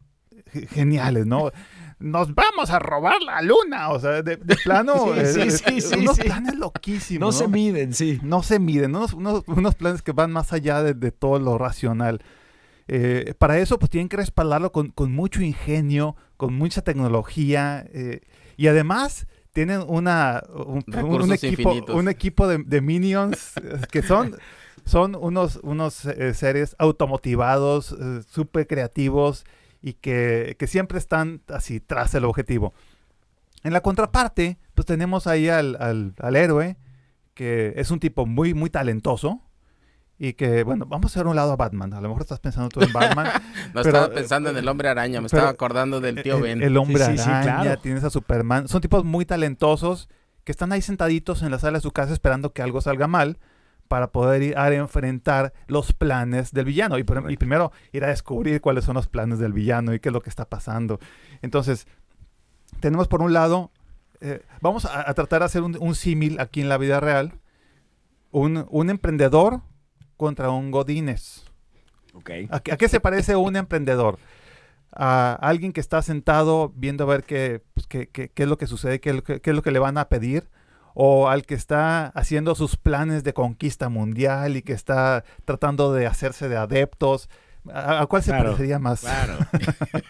[0.69, 1.51] geniales, ¿no?
[1.99, 5.03] Nos vamos a robar la luna, o sea, de, plano,
[5.97, 7.19] unos planes loquísimos.
[7.19, 8.19] No, se miden, sí.
[8.23, 12.21] No se miden, unos, unos, planes que van más allá de, todo lo racional.
[12.87, 17.85] Eh, para eso, pues tienen que respaldarlo con, con mucho ingenio, con mucha tecnología.
[17.93, 18.21] Eh,
[18.59, 20.83] y además tienen una un,
[21.31, 24.35] equipo, un equipo de, minions eh, que son
[24.83, 29.45] son unos, unos eh, seres automotivados, eh, súper creativos
[29.81, 32.73] y que, siempre están así tras el objetivo.
[33.63, 35.77] En la contraparte, pues tenemos ahí al,
[36.19, 36.75] al, héroe,
[37.35, 39.41] que es un tipo muy, muy talentoso,
[40.19, 41.93] y que, bueno, vamos a hacer un lado a Batman.
[41.93, 43.27] A lo mejor estás pensando tú en Batman.
[43.73, 46.61] no estaba pensando en el hombre araña, me estaba acordando del tío Ben.
[46.61, 48.67] El, hombre araña, tienes a Superman.
[48.67, 50.09] Son tipos muy talentosos
[50.43, 53.39] que están ahí sentaditos en la sala de su casa esperando que algo salga mal
[53.87, 58.85] para poder ir a enfrentar los planes del villano y, primero ir a descubrir cuáles
[58.85, 60.99] son los planes del villano y qué es lo que está pasando.
[61.41, 61.87] Entonces,
[62.79, 63.71] tenemos por un lado,
[64.21, 67.33] eh, vamos a, tratar de hacer un, símil aquí en la vida real,
[68.31, 69.61] un, emprendedor
[70.19, 71.45] contra un godines.
[72.13, 72.49] Okay.
[72.51, 74.19] ¿A, qué se parece un emprendedor?
[74.91, 77.87] A alguien que está sentado viendo a ver qué, pues,
[78.35, 80.49] es lo que sucede, qué, qué es lo que le van a pedir
[80.93, 86.05] o al que está haciendo sus planes de conquista mundial y que está tratando de
[86.05, 87.29] hacerse de adeptos.
[87.71, 88.99] ¿A, cuál se parecería más?
[88.99, 89.37] Claro.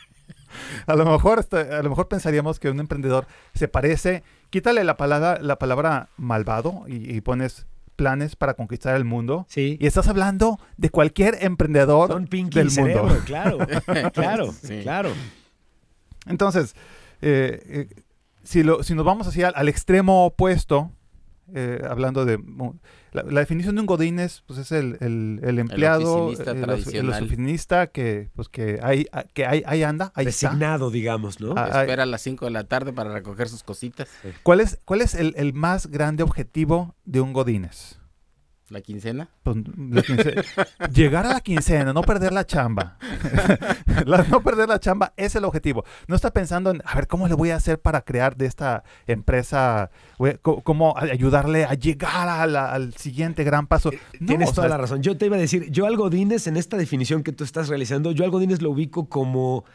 [0.87, 5.37] a lo mejor a lo mejor pensaríamos que un emprendedor se parece, quítale la palabra
[5.41, 7.67] la palabra malvado y, pones
[7.99, 9.45] planes para conquistar el mundo.
[9.49, 9.77] Sí.
[9.77, 13.19] Y estás hablando de cualquier emprendedor del mundo.
[13.25, 13.57] claro,
[14.13, 15.11] claro, claro.
[16.25, 16.75] Entonces,
[17.21, 18.03] eh, eh
[18.41, 20.93] si, lo, si nos vamos hacia al extremo opuesto,
[21.53, 22.39] eh, hablando de
[23.11, 28.49] la, definición de un godín es pues es el, el, empleado el oficinista, que pues
[28.49, 32.45] que hay que hay, ahí anda ahí designado digamos no ah, espera a las 5
[32.45, 34.07] de la tarde para recoger sus cositas.
[34.43, 37.98] Cuál es cuál es el, el más grande objetivo de un godínez
[38.69, 39.29] ¿La quincena?
[39.43, 39.57] Pues,
[40.93, 42.97] Llegar a la quincena, no perder la chamba.
[44.29, 45.83] no perder la chamba es el objetivo.
[46.07, 48.83] No está pensando en, a ver, ¿cómo le voy a hacer para crear de esta
[49.07, 49.89] empresa,
[50.41, 53.91] cómo ayudarle a llegar al siguiente gran paso?
[53.91, 55.01] Eh, tienes toda la razón.
[55.01, 58.11] Yo te iba a decir, yo algo Godínez, en esta definición que tú estás realizando,
[58.11, 59.65] yo algo Godínez lo ubico como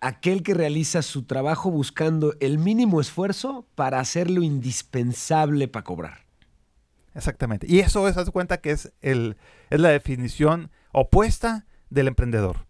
[0.00, 6.29] aquel que realiza su trabajo buscando el mínimo esfuerzo para hacerlo indispensable para cobrar.
[7.14, 7.66] Exactamente.
[7.68, 9.36] Y eso es, haz cuenta que es, el,
[9.70, 12.66] es la definición opuesta del emprendedor.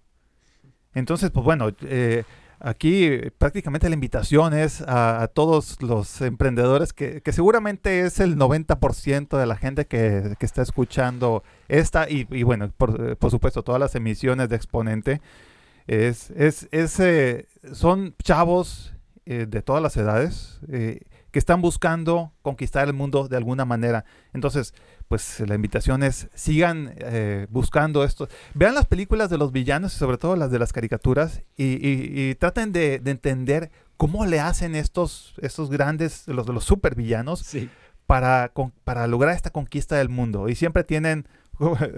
[0.95, 2.25] Entonces, pues bueno, eh,
[2.59, 9.47] aquí prácticamente la invitación es a, todos los emprendedores, que, seguramente es el 90% de
[9.47, 15.21] la gente que, está escuchando esta y, bueno, por, supuesto, todas las emisiones de Exponente.
[15.87, 16.69] Es, es,
[17.01, 18.95] eh, son chavos
[19.27, 20.61] eh, de todas las edades
[21.31, 24.05] que están buscando conquistar el mundo de alguna manera.
[24.33, 24.75] Entonces,
[25.09, 28.29] pues la invitación es, sigan eh, buscando esto.
[28.55, 32.73] Vean las películas de los villanos y sobre todo las de las caricaturas y, traten
[32.73, 37.45] de, entender cómo le hacen estos, estos grandes, los de los supervillanos,
[38.07, 38.53] para,
[38.85, 40.49] para lograr esta conquista del mundo.
[40.49, 41.27] Y siempre tienen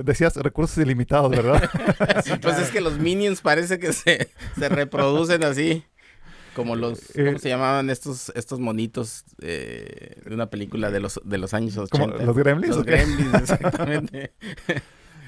[0.04, 1.70] decías recursos ilimitados, ¿verdad?
[2.42, 4.28] pues es que los minions parece que se,
[4.58, 5.84] se reproducen así.
[6.54, 11.20] Como los, ¿cómo eh, se llamaban estos, estos monitos eh, de una película de los,
[11.24, 12.24] de los años 80?
[12.24, 12.76] ¿Los Gremlins?
[12.76, 14.34] Los Gremlins, exactamente.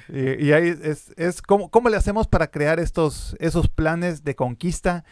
[0.09, 5.05] y, ahí es, es ¿cómo, ¿cómo, le hacemos para crear estos, esos planes de conquista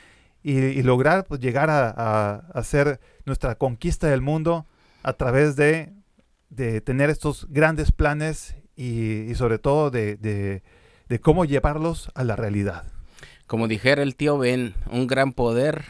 [0.43, 4.67] y, lograr pues, llegar a, hacer nuestra conquista del mundo
[5.03, 5.93] a través de,
[6.51, 10.17] de tener estos grandes planes y, sobre todo de,
[11.13, 12.85] de cómo llevarlos a la realidad?
[13.47, 15.85] Como dijera el tío Ben, un gran poder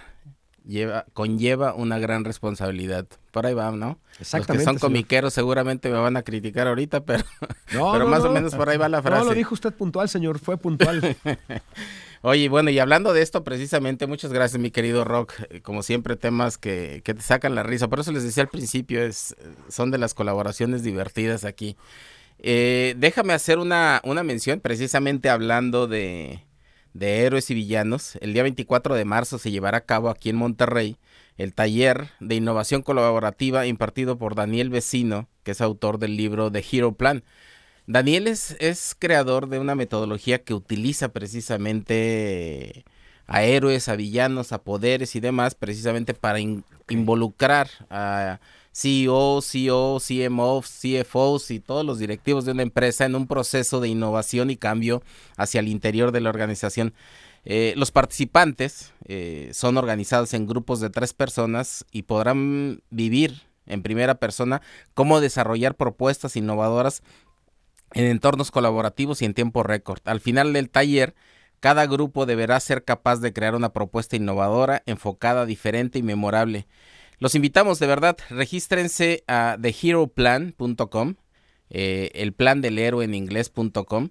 [0.66, 3.06] lleva, conlleva una gran responsabilidad.
[3.30, 3.98] Por ahí va, ¿no?
[4.20, 4.64] Exactamente.
[4.64, 7.24] Los que son comiqueros seguramente me van a criticar ahorita, pero,
[7.70, 9.24] pero más o menos por ahí va la frase.
[9.24, 11.16] No, lo dijo usted puntual, señor, fue puntual.
[12.24, 15.32] Oye, bueno, y hablando de esto precisamente, muchas gracias, mi querido Rock.
[15.50, 17.88] Eh, como siempre, temas que, que te sacan la risa.
[17.88, 19.34] Por eso les decía al principio, es,
[19.68, 21.76] son de las colaboraciones divertidas aquí.
[22.38, 26.44] Eh, déjame hacer una, una mención precisamente hablando de,
[26.94, 28.16] de héroes y villanos.
[28.20, 30.96] El día 24 de marzo se llevará a cabo aquí en Monterrey
[31.38, 36.64] el taller de innovación colaborativa impartido por Daniel Vecino, que es autor del libro The
[36.70, 37.24] Hero Plan.
[37.86, 42.84] Daniel es, es creador de una metodología que utiliza precisamente
[43.26, 46.38] a héroes, a villanos, a poderes y demás, precisamente para
[46.88, 48.40] involucrar a
[48.72, 53.88] CEO, CEO, CMO, CFOs y todos los directivos de una empresa en un proceso de
[53.88, 55.02] innovación y cambio
[55.36, 56.94] hacia el interior de la organización.
[57.44, 63.82] Eh, los participantes eh, son organizados en grupos de tres personas y podrán vivir en
[63.82, 64.62] primera persona
[64.94, 67.02] cómo desarrollar propuestas innovadoras
[67.94, 70.00] en entornos colaborativos y en tiempo récord.
[70.04, 71.14] Al final del taller,
[71.60, 76.66] cada grupo deberá ser capaz de crear una propuesta innovadora, enfocada, diferente y memorable.
[77.22, 81.14] Los invitamos de verdad, regístrense a theheroplan.com,
[81.70, 84.08] eh, el plan del héroe en inglés.com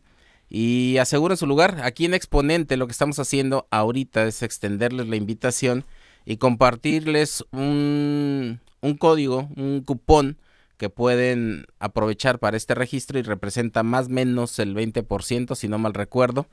[0.50, 1.82] y aseguren su lugar.
[1.84, 5.84] Aquí en Exponente lo que estamos haciendo ahorita es extenderles la invitación
[6.24, 10.38] y compartirles un, un código, un cupón
[10.78, 15.78] que pueden aprovechar para este registro y representa más o menos el 20%, si no
[15.80, 16.48] mal recuerdo.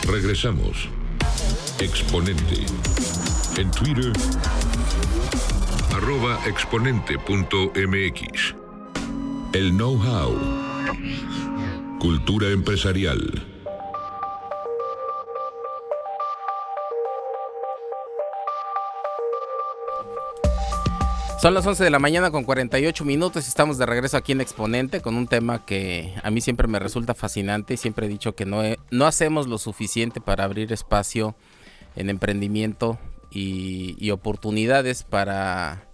[0.07, 0.89] Regresamos.
[1.79, 2.65] Exponente.
[3.57, 4.11] En Twitter,
[5.93, 8.55] arroba exponente.mx.
[9.53, 10.37] El know-how.
[11.99, 13.50] Cultura empresarial.
[21.41, 24.41] Son las 11 de la mañana con 48 minutos y estamos de regreso aquí en
[24.41, 28.35] Exponente con un tema que a mí siempre me resulta fascinante y siempre he dicho
[28.35, 28.61] que no,
[28.91, 31.35] no hacemos lo suficiente para abrir espacio
[31.95, 32.99] en emprendimiento
[33.31, 35.87] y, y oportunidades para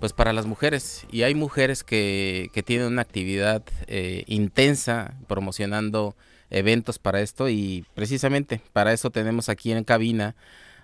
[0.00, 6.16] pues para las mujeres y hay mujeres que, que tienen una actividad eh, intensa promocionando
[6.48, 10.34] eventos para esto y precisamente para eso tenemos aquí en cabina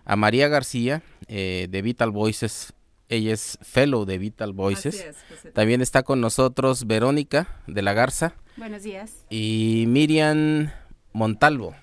[0.05, 2.75] a María García eh, de Vital Voices.
[3.09, 4.95] Ella es fellow de Vital Voices.
[4.95, 5.51] Así es, José.
[5.53, 9.13] También está con nosotros Verónica de la Garza Buenos días.
[9.31, 10.71] y Miriam
[11.13, 11.75] Montalvo,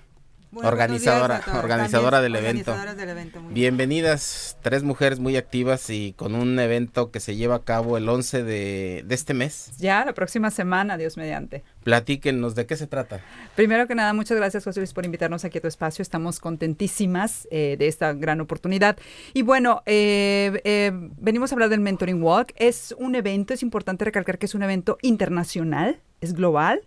[0.52, 2.72] Bueno, organizadora, organizadora También del evento.
[2.72, 3.74] organizadoras del evento, muy bien.
[3.74, 8.06] Bienvenidas, tres mujeres muy activas y con un evento que se lleva a cabo el
[8.06, 9.72] 11 de, de este mes.
[9.78, 11.64] Ya la próxima semana, Dios mediante.
[11.84, 13.20] Platíquenos de qué se trata.
[13.56, 16.02] Primero que nada, muchas gracias, José Luis, por invitarnos aquí a tu espacio.
[16.02, 18.98] Estamos contentísimas eh, de esta gran oportunidad.
[19.32, 22.52] Y bueno, eh, eh, venimos a hablar del Mentoring Walk.
[22.56, 26.82] Es un evento, es importante recalcar que es un evento internacional, es global.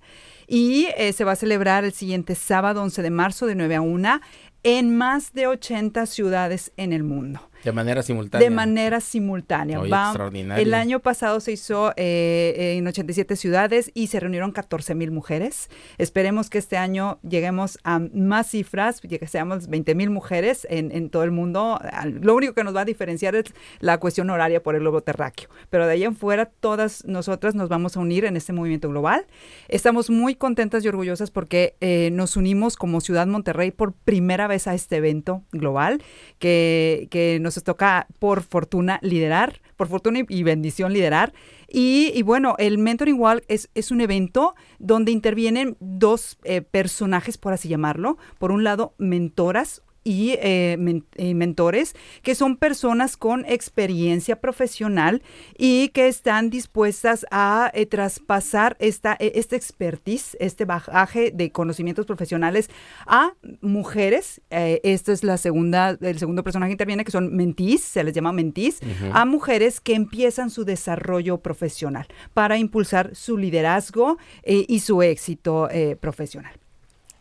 [0.47, 3.81] Y eh, se va a celebrar el siguiente sábado, 11 de marzo, de 9 a
[3.81, 4.21] 1,
[4.63, 7.49] en más de 80 ciudades en el mundo.
[7.66, 8.49] De manera simultánea.
[8.49, 9.80] De manera simultánea.
[9.82, 10.63] Oye, Va- extraordinario.
[10.63, 15.70] El año pasado se hizo eh, en 87 ciudades y se reunieron 14 mil mujeres.
[15.97, 21.09] Esperemos que este año lleguemos a más cifras, que seamos 20 mil mujeres en, en
[21.09, 21.80] todo el mundo.
[22.22, 23.45] Lo único que nos va a diferenciar es
[23.80, 25.49] la cuestión horaria por el globo terráqueo.
[25.70, 29.26] Pero de ahí en fuera, todas nosotras nos vamos a unir en este movimiento global.
[29.68, 34.68] Estamos muy contentas y orgullosas porque eh, nos unimos como Ciudad Monterrey por primera vez
[34.68, 36.01] a este evento global
[36.39, 41.34] que, que nos toca por fortuna liderar, por fortuna y, bendición liderar.
[41.68, 47.38] Y, y bueno, el Mentoring Walk es, es un evento donde intervienen dos eh, personajes,
[47.38, 48.18] por así llamarlo.
[48.38, 55.22] Por un lado, mentoras y eh, men- eh, mentores, que son personas con experiencia profesional
[55.58, 62.06] y que están dispuestas a eh, traspasar esta, eh, este expertise, este bagaje de conocimientos
[62.06, 62.70] profesionales
[63.08, 64.41] a mujeres.
[64.51, 68.14] Eh, esta es la segunda, el segundo personaje que interviene, que son mentís, se les
[68.14, 69.12] llama mentís, Ujú.
[69.12, 75.68] a mujeres que empiezan su desarrollo profesional para impulsar su liderazgo eh, y su éxito
[75.72, 76.53] eh, profesional.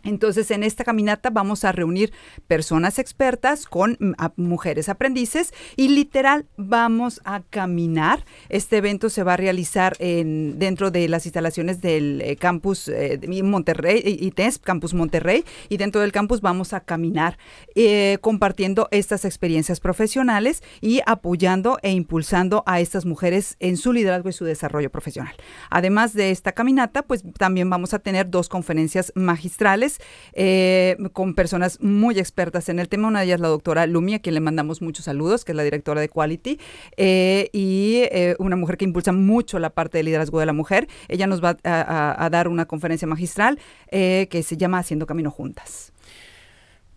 [0.05, 2.12] Entonces, en esta caminata vamos a reunir
[2.46, 8.24] personas expertas con mm, mujeres aprendices y literal vamos a caminar.
[8.48, 13.18] Este evento se va a realizar en, dentro de las instalaciones del eh, campus eh,
[13.42, 17.38] Monterrey, eh, ITES, Campus Monterrey, y dentro del campus vamos a caminar
[17.74, 24.28] eh, compartiendo estas experiencias profesionales y apoyando e impulsando a estas mujeres en su liderazgo
[24.28, 25.34] y su desarrollo profesional.
[25.70, 29.93] Además de esta caminata, pues también vamos a tener dos conferencias magistrales
[30.32, 33.09] eh, con personas muy expertas en el tema.
[33.09, 35.62] Una de ellas la doctora Lumi, a quien le mandamos muchos saludos, que es la
[35.62, 36.59] directora de Quality,
[36.97, 40.88] eh, y eh, una mujer que impulsa mucho la parte de liderazgo de la mujer.
[41.09, 43.59] Ella nos va a, dar una conferencia magistral
[43.90, 45.93] que se llama Haciendo Camino Juntas.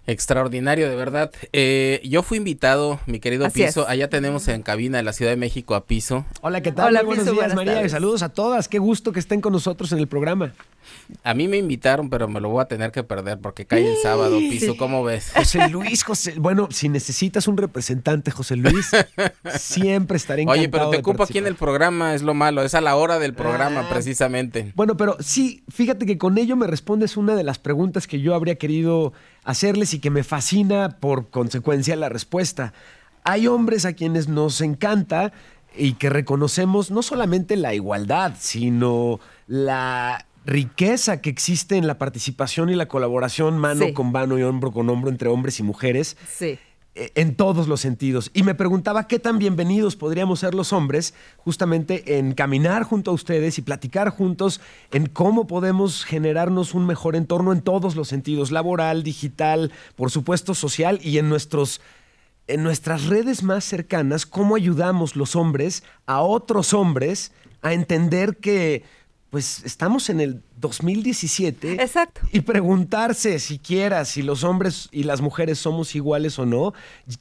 [0.08, 1.32] Extraordinario, de verdad.
[1.52, 3.82] Eh, yo fui invitado, mi querido Así Piso.
[3.84, 3.90] es.
[3.90, 6.26] Allá tenemos en cabina de la Ciudad de México a Piso.
[6.42, 6.88] Hola, ¿qué tal?
[6.88, 7.74] Hola, Muy buenos Piso, días, buenas María.
[7.74, 7.92] tardes.
[7.92, 8.70] Y saludos a todas.
[8.70, 10.54] Qué gusto que estén con nosotros en el programa.
[11.26, 13.98] A mí me invitaron, pero me lo voy a tener que perder porque cae el
[13.98, 14.78] sábado, Piso.
[14.78, 15.32] ¿Cómo ves?
[15.36, 18.92] José Luis, José, bueno, si necesitas un representante, José Luis,
[19.58, 20.60] siempre estaré encantado.
[20.62, 23.20] Oye, pero te ocupo aquí en el programa, es lo malo, es a la hora
[23.20, 23.90] del programa Ah.
[23.92, 24.72] precisamente.
[24.76, 28.34] Bueno, pero sí, fíjate que con ello me respondes una de las preguntas que yo
[28.34, 29.12] habría querido
[29.48, 32.74] hacerles y que me fascina por consecuencia la respuesta.
[33.24, 35.32] Hay hombres a quienes nos encanta
[35.76, 42.70] y que reconocemos no solamente la igualdad, sino la riqueza que existe en la participación
[42.70, 43.94] y la colaboración mano Sí.
[43.94, 46.58] con mano y hombro con hombro entre hombres y mujeres Sí.
[47.16, 48.32] En todos los sentidos.
[48.34, 53.14] Y me preguntaba qué tan bienvenidos podríamos ser los hombres justamente en caminar junto a
[53.14, 58.52] ustedes y platicar juntos en cómo podemos generarnos un mejor entorno en todos los sentidos,
[58.52, 61.82] laboral, digital, por supuesto social y en nuestros
[62.48, 68.84] en nuestras redes más cercanas, cómo ayudamos los hombres a otros hombres a entender que
[69.30, 72.22] pues estamos en el 2017 Exacto.
[72.32, 76.74] y preguntarse siquiera si los hombres y las mujeres somos iguales o no,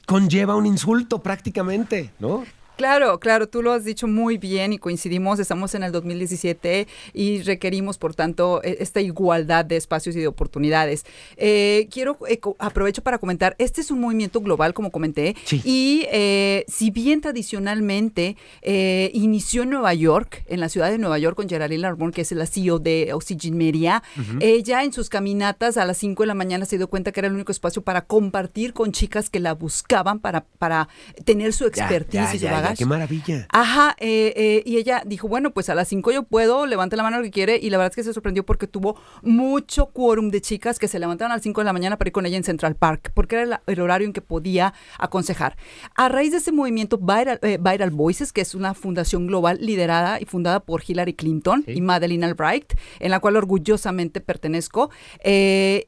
[0.05, 2.45] conlleva un insulto prácticamente, ¿no?
[2.77, 7.41] Claro, claro, tú lo has dicho muy bien y coincidimos, estamos en el 2017 y
[7.41, 11.03] requerimos, por tanto, e- esta igualdad de espacios y de oportunidades.
[11.37, 15.61] Eh, quiero, eh, aprovecho para comentar, este es un movimiento global, como comenté, Sí.
[15.65, 21.17] y eh, si bien tradicionalmente eh, inició en Nueva York, en la ciudad de Nueva
[21.17, 24.03] York, con Geraldine Larbon, que es la CEO de Oxygen Media,
[24.39, 27.27] ella en sus caminatas a las 5 de la mañana se dio cuenta que era
[27.27, 30.89] el único espacio para compartir con chicas que la buscaban para, para
[31.25, 32.45] tener su expertise ya, y su
[32.75, 33.47] qué maravilla.
[33.51, 37.03] Ajá, eh, eh, y ella dijo, bueno, pues a las 5 yo puedo, levante la
[37.03, 40.29] mano lo que quiere, y la verdad es que se sorprendió porque tuvo mucho quórum
[40.29, 42.37] de chicas que se levantaron a las 5 de la mañana para ir con ella
[42.37, 45.55] en Central Park, porque era la- el horario en que podía aconsejar.
[45.95, 50.19] A raíz de ese movimiento Viral, eh, Viral Voices, que es una fundación global liderada
[50.21, 54.89] y fundada por Hillary Clinton y Madeleine Albright, en la cual orgullosamente pertenezco,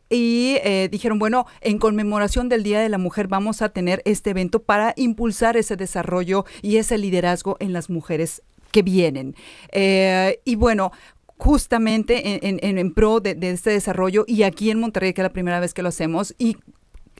[0.10, 0.56] y
[0.92, 4.94] dijeron, bueno, en conmemoración del Día de la Mujer vamos a tener este evento para
[4.98, 8.42] impulsar ese desarrollo y ese liderazgo en las mujeres
[8.72, 9.36] que vienen.
[9.72, 10.92] Eh, y bueno,
[11.38, 15.22] justamente en, en- en- en pro de, de este desarrollo y aquí en Monterrey, que
[15.22, 16.58] es la primera vez que lo hacemos, y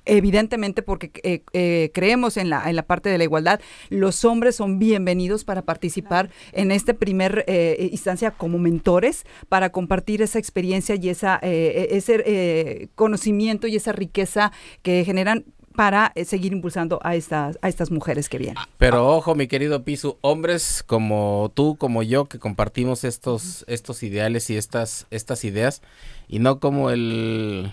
[0.06, 4.56] evidentemente porque eh, eh, creemos en la, en la parte de la igualdad, los hombres
[4.56, 10.96] son bienvenidos para participar en este primer eh, instancia como mentores, para compartir esa experiencia
[10.96, 15.46] y esa, eh, ese conocimiento y esa riqueza que generan
[15.80, 18.58] para eh, seguir impulsando a estas, a estas mujeres que vienen.
[18.78, 24.50] Pero ojo, mi querido Pisu, hombres como tú, como yo, que compartimos estos, estos ideales
[24.50, 25.82] y estas, estas ideas,
[26.28, 27.72] y no como el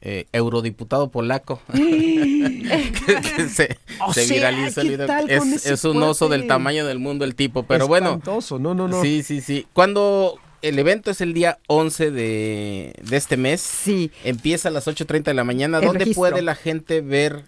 [0.00, 2.92] eh, eurodiputado polaco que,
[3.36, 5.06] que se, O se sea, viralizó el ¿qué video.
[5.06, 8.74] tal con Es, un oso del tamaño del mundo el tipo, pero bueno, Espantoso, no,
[8.74, 9.00] no, no.
[9.00, 9.64] sí, sí, sí.
[9.72, 14.10] Cuando el evento es el día 11 de, de este mes, Sí.
[14.24, 16.20] empieza a las 8.30 de la mañana, El ¿dónde registro.
[16.20, 17.44] puede la gente ver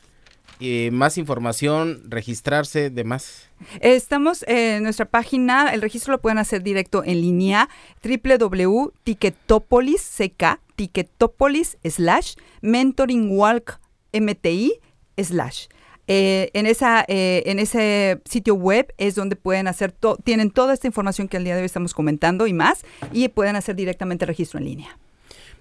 [0.60, 3.48] eh, más información, registrarse, demás?
[3.80, 7.68] Estamos en nuestra página, el registro lo pueden hacer directo en línea
[8.02, 13.80] www.ticketopolis, CK, ticketopolis slash mentoring walk
[14.12, 14.72] MTI
[15.22, 15.66] slash.
[16.08, 19.94] Eh, en, esa, eh, en ese sitio web es donde pueden hacer,
[20.24, 23.56] tienen toda esta información que al día de hoy estamos comentando y más, y pueden
[23.56, 24.98] hacer directamente registro en línea.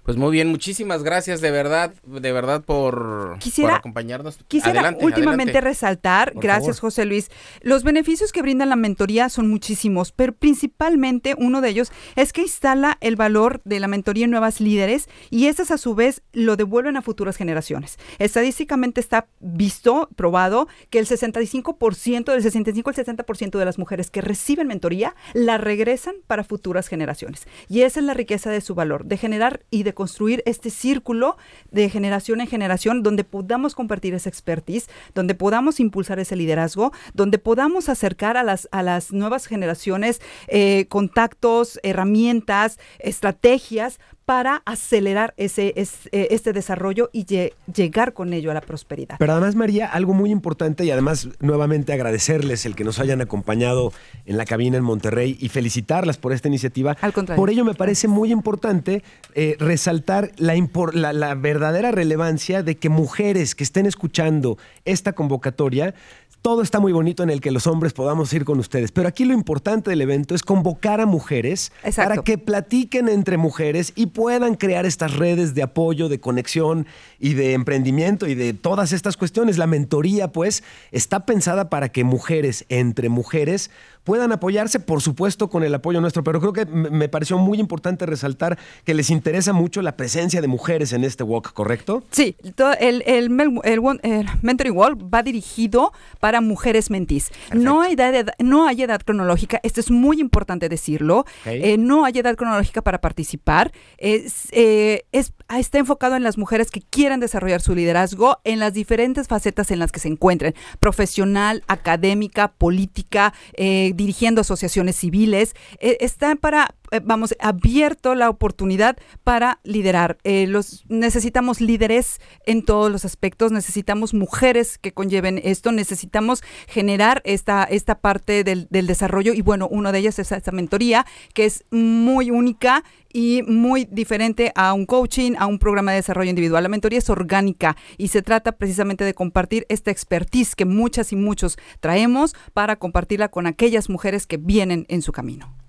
[0.06, 4.38] Pues muy bien, muchísimas gracias de verdad, de verdad por, Quisiera- por acompañarnos.
[4.46, 5.68] Quisiera Adelante, últimamente adelante.
[5.68, 6.92] resaltar, Por gracias favor.
[6.92, 7.28] José Luis,
[7.60, 12.42] los beneficios que brinda la mentoría son muchísimos, pero principalmente uno de ellos es que
[12.42, 16.54] instala el valor de la mentoría en nuevas líderes y estas a su vez lo
[16.56, 17.98] devuelven a futuras generaciones.
[18.20, 24.20] Estadísticamente está visto, probado, que el 65%, del 65 al 70% de las mujeres que
[24.20, 27.48] reciben mentoría la regresan para futuras generaciones.
[27.68, 31.36] Y esa es la riqueza de su valor, de generar y de construir este círculo
[31.72, 37.38] de generación en generación donde podamos compartir esa expertise, donde podamos impulsar ese liderazgo, donde
[37.38, 45.72] podamos acercar a las, a las nuevas generaciones eh, contactos, herramientas, estrategias para acelerar ese,
[45.76, 49.16] es- eh, este desarrollo y lle- llegar con ello a la prosperidad.
[49.18, 53.92] Pero además, María, algo muy importante y además nuevamente agradecerles el que nos hayan acompañado
[54.26, 56.96] en la cabina en Monterrey y felicitarlas por esta iniciativa.
[57.00, 57.40] Al contrario.
[57.40, 59.04] Por ello me parece muy importante
[59.34, 65.12] eh, resaltar la, impor- la, la verdadera relevancia de que mujeres que estén escuchando esta
[65.12, 65.94] convocatoria,
[66.42, 69.24] todo está muy bonito en el que los hombres podamos ir con ustedes, pero aquí
[69.24, 72.08] lo importante del evento es convocar a mujeres Exacto.
[72.10, 76.86] para que platiquen entre mujeres y puedan crear estas redes de apoyo, de conexión
[77.18, 79.58] y de emprendimiento y de todas estas cuestiones.
[79.58, 83.70] La mentoría, pues, está pensada para que mujeres entre mujeres
[84.06, 86.22] puedan apoyarse, por supuesto, con el apoyo nuestro.
[86.22, 90.46] Pero creo que me pareció muy importante resaltar que les interesa mucho la presencia de
[90.46, 92.04] mujeres en este walk, ¿correcto?
[92.12, 92.36] Sí,
[92.78, 97.30] el, el, Mentoring Walk va dirigido para mujeres mentís.
[97.52, 101.24] No hay, edad, no hay edad cronológica, esto es muy importante decirlo.
[101.44, 103.72] Eh, no hay edad cronológica para participar.
[103.98, 108.72] Es, eh, es, está enfocado en las mujeres que quieran desarrollar su liderazgo en las
[108.72, 115.54] diferentes facetas en las que se encuentren, profesional, académica, política, eh, dirigiendo asociaciones civiles.
[115.80, 120.18] Eh, está para, vamos, abierto la oportunidad para liderar.
[120.24, 127.22] Eh, los, necesitamos líderes en todos los aspectos, necesitamos mujeres que conlleven esto, necesitamos generar
[127.24, 131.44] esta, esta parte del, del desarrollo y bueno, uno de ellas es esta mentoría que
[131.44, 136.62] es muy única y muy diferente a un coaching, a un programa de desarrollo individual.
[136.62, 141.16] La mentoría es orgánica y se trata precisamente de compartir esta expertise que muchas y
[141.16, 145.65] muchos traemos para compartirla con aquellas mujeres que vienen en su camino.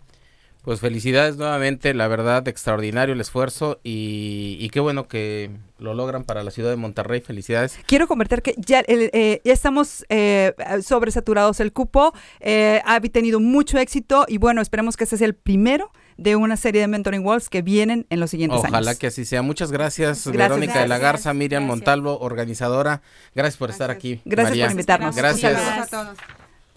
[0.68, 5.50] Pues felicidades nuevamente, la verdad, extraordinario el esfuerzo y, qué bueno que
[5.80, 7.22] lo logran para la ciudad de Monterrey.
[7.22, 7.80] Felicidades.
[7.86, 10.54] Quiero convertir que ya, eh, ya estamos eh,
[10.84, 15.36] sobresaturados el cupo, eh, ha tenido mucho éxito y bueno, esperemos que este sea el
[15.36, 18.70] primero de una serie de mentoring walls que vienen en los siguientes años.
[18.70, 19.42] Ojalá que así sea.
[19.44, 23.02] Muchas gracias, Verónica de la Garza, Miriam Montalvo, organizadora.
[23.34, 24.20] Gracias por estar aquí.
[24.26, 25.16] Gracias por invitarnos.
[25.16, 25.54] Gracias.
[25.54, 26.18] gracias a todos.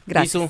[0.07, 0.49] Gracias.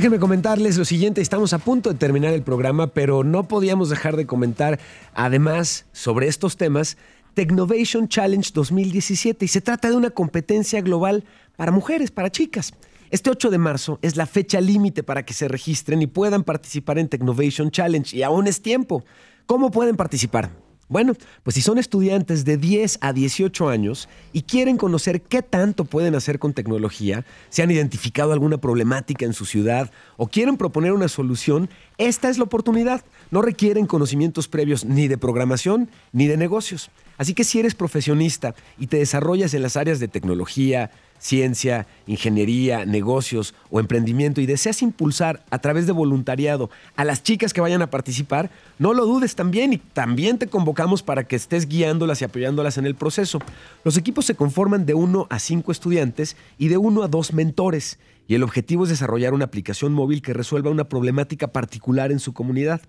[0.00, 4.16] Déjenme comentarles lo siguiente, estamos a punto de terminar el programa, pero no podíamos dejar
[4.16, 4.80] de comentar
[5.12, 6.96] además sobre estos temas
[7.34, 11.24] Technovation Challenge 2017 y se trata de una competencia global
[11.54, 12.72] para mujeres, para chicas.
[13.10, 16.98] Este 8 de marzo es la fecha límite para que se registren y puedan participar
[16.98, 19.04] en Technovation Challenge y aún es tiempo.
[19.44, 20.50] ¿Cómo pueden participar?
[20.90, 21.14] Bueno,
[21.44, 26.16] pues si son estudiantes de 10 a 18 años y quieren conocer qué tanto pueden
[26.16, 31.06] hacer con tecnología, si han identificado alguna problemática en su ciudad o quieren proponer una
[31.06, 33.04] solución, esta es la oportunidad.
[33.30, 36.90] No requieren conocimientos previos ni de programación ni de negocios.
[37.20, 42.86] Así que si eres profesionista y te desarrollas en las áreas de tecnología, ciencia, ingeniería,
[42.86, 47.82] negocios o emprendimiento y deseas impulsar a través de voluntariado a las chicas que vayan
[47.82, 52.24] a participar, no lo dudes también y también te convocamos para que estés guiándolas y
[52.24, 53.38] apoyándolas en el proceso.
[53.84, 57.98] Los equipos se conforman de uno a cinco estudiantes y de uno a dos mentores
[58.28, 62.32] y el objetivo es desarrollar una aplicación móvil que resuelva una problemática particular en su
[62.32, 62.80] comunidad.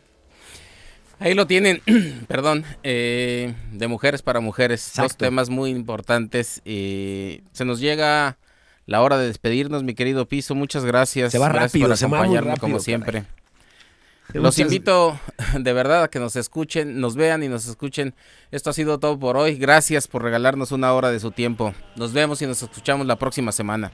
[1.19, 1.83] Ahí lo tienen,
[2.27, 4.91] perdón, eh, de mujeres para mujeres.
[4.97, 6.63] Dos temas muy importantes.
[6.65, 8.39] y se nos llega
[8.87, 10.55] la hora de despedirnos, mi querido Piso.
[10.55, 11.31] Muchas gracias.
[11.31, 13.25] Se va gracias rápido, por se acompañarme como siempre.
[14.33, 15.19] Los invito
[15.57, 18.13] de verdad a que nos escuchen, nos vean y nos escuchen.
[18.51, 19.55] Esto ha sido todo por hoy.
[19.55, 21.73] Gracias por regalarnos una hora de su tiempo.
[21.95, 23.91] Nos vemos y nos escuchamos la próxima semana.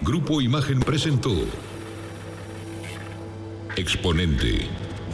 [0.00, 1.34] Grupo Imagen presentó
[3.76, 4.66] Exponente.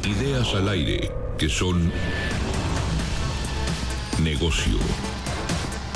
[0.04, 1.90] Ideas al aire que son
[4.22, 4.78] negocio.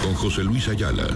[0.02, 1.06] Con José Luis Ayala.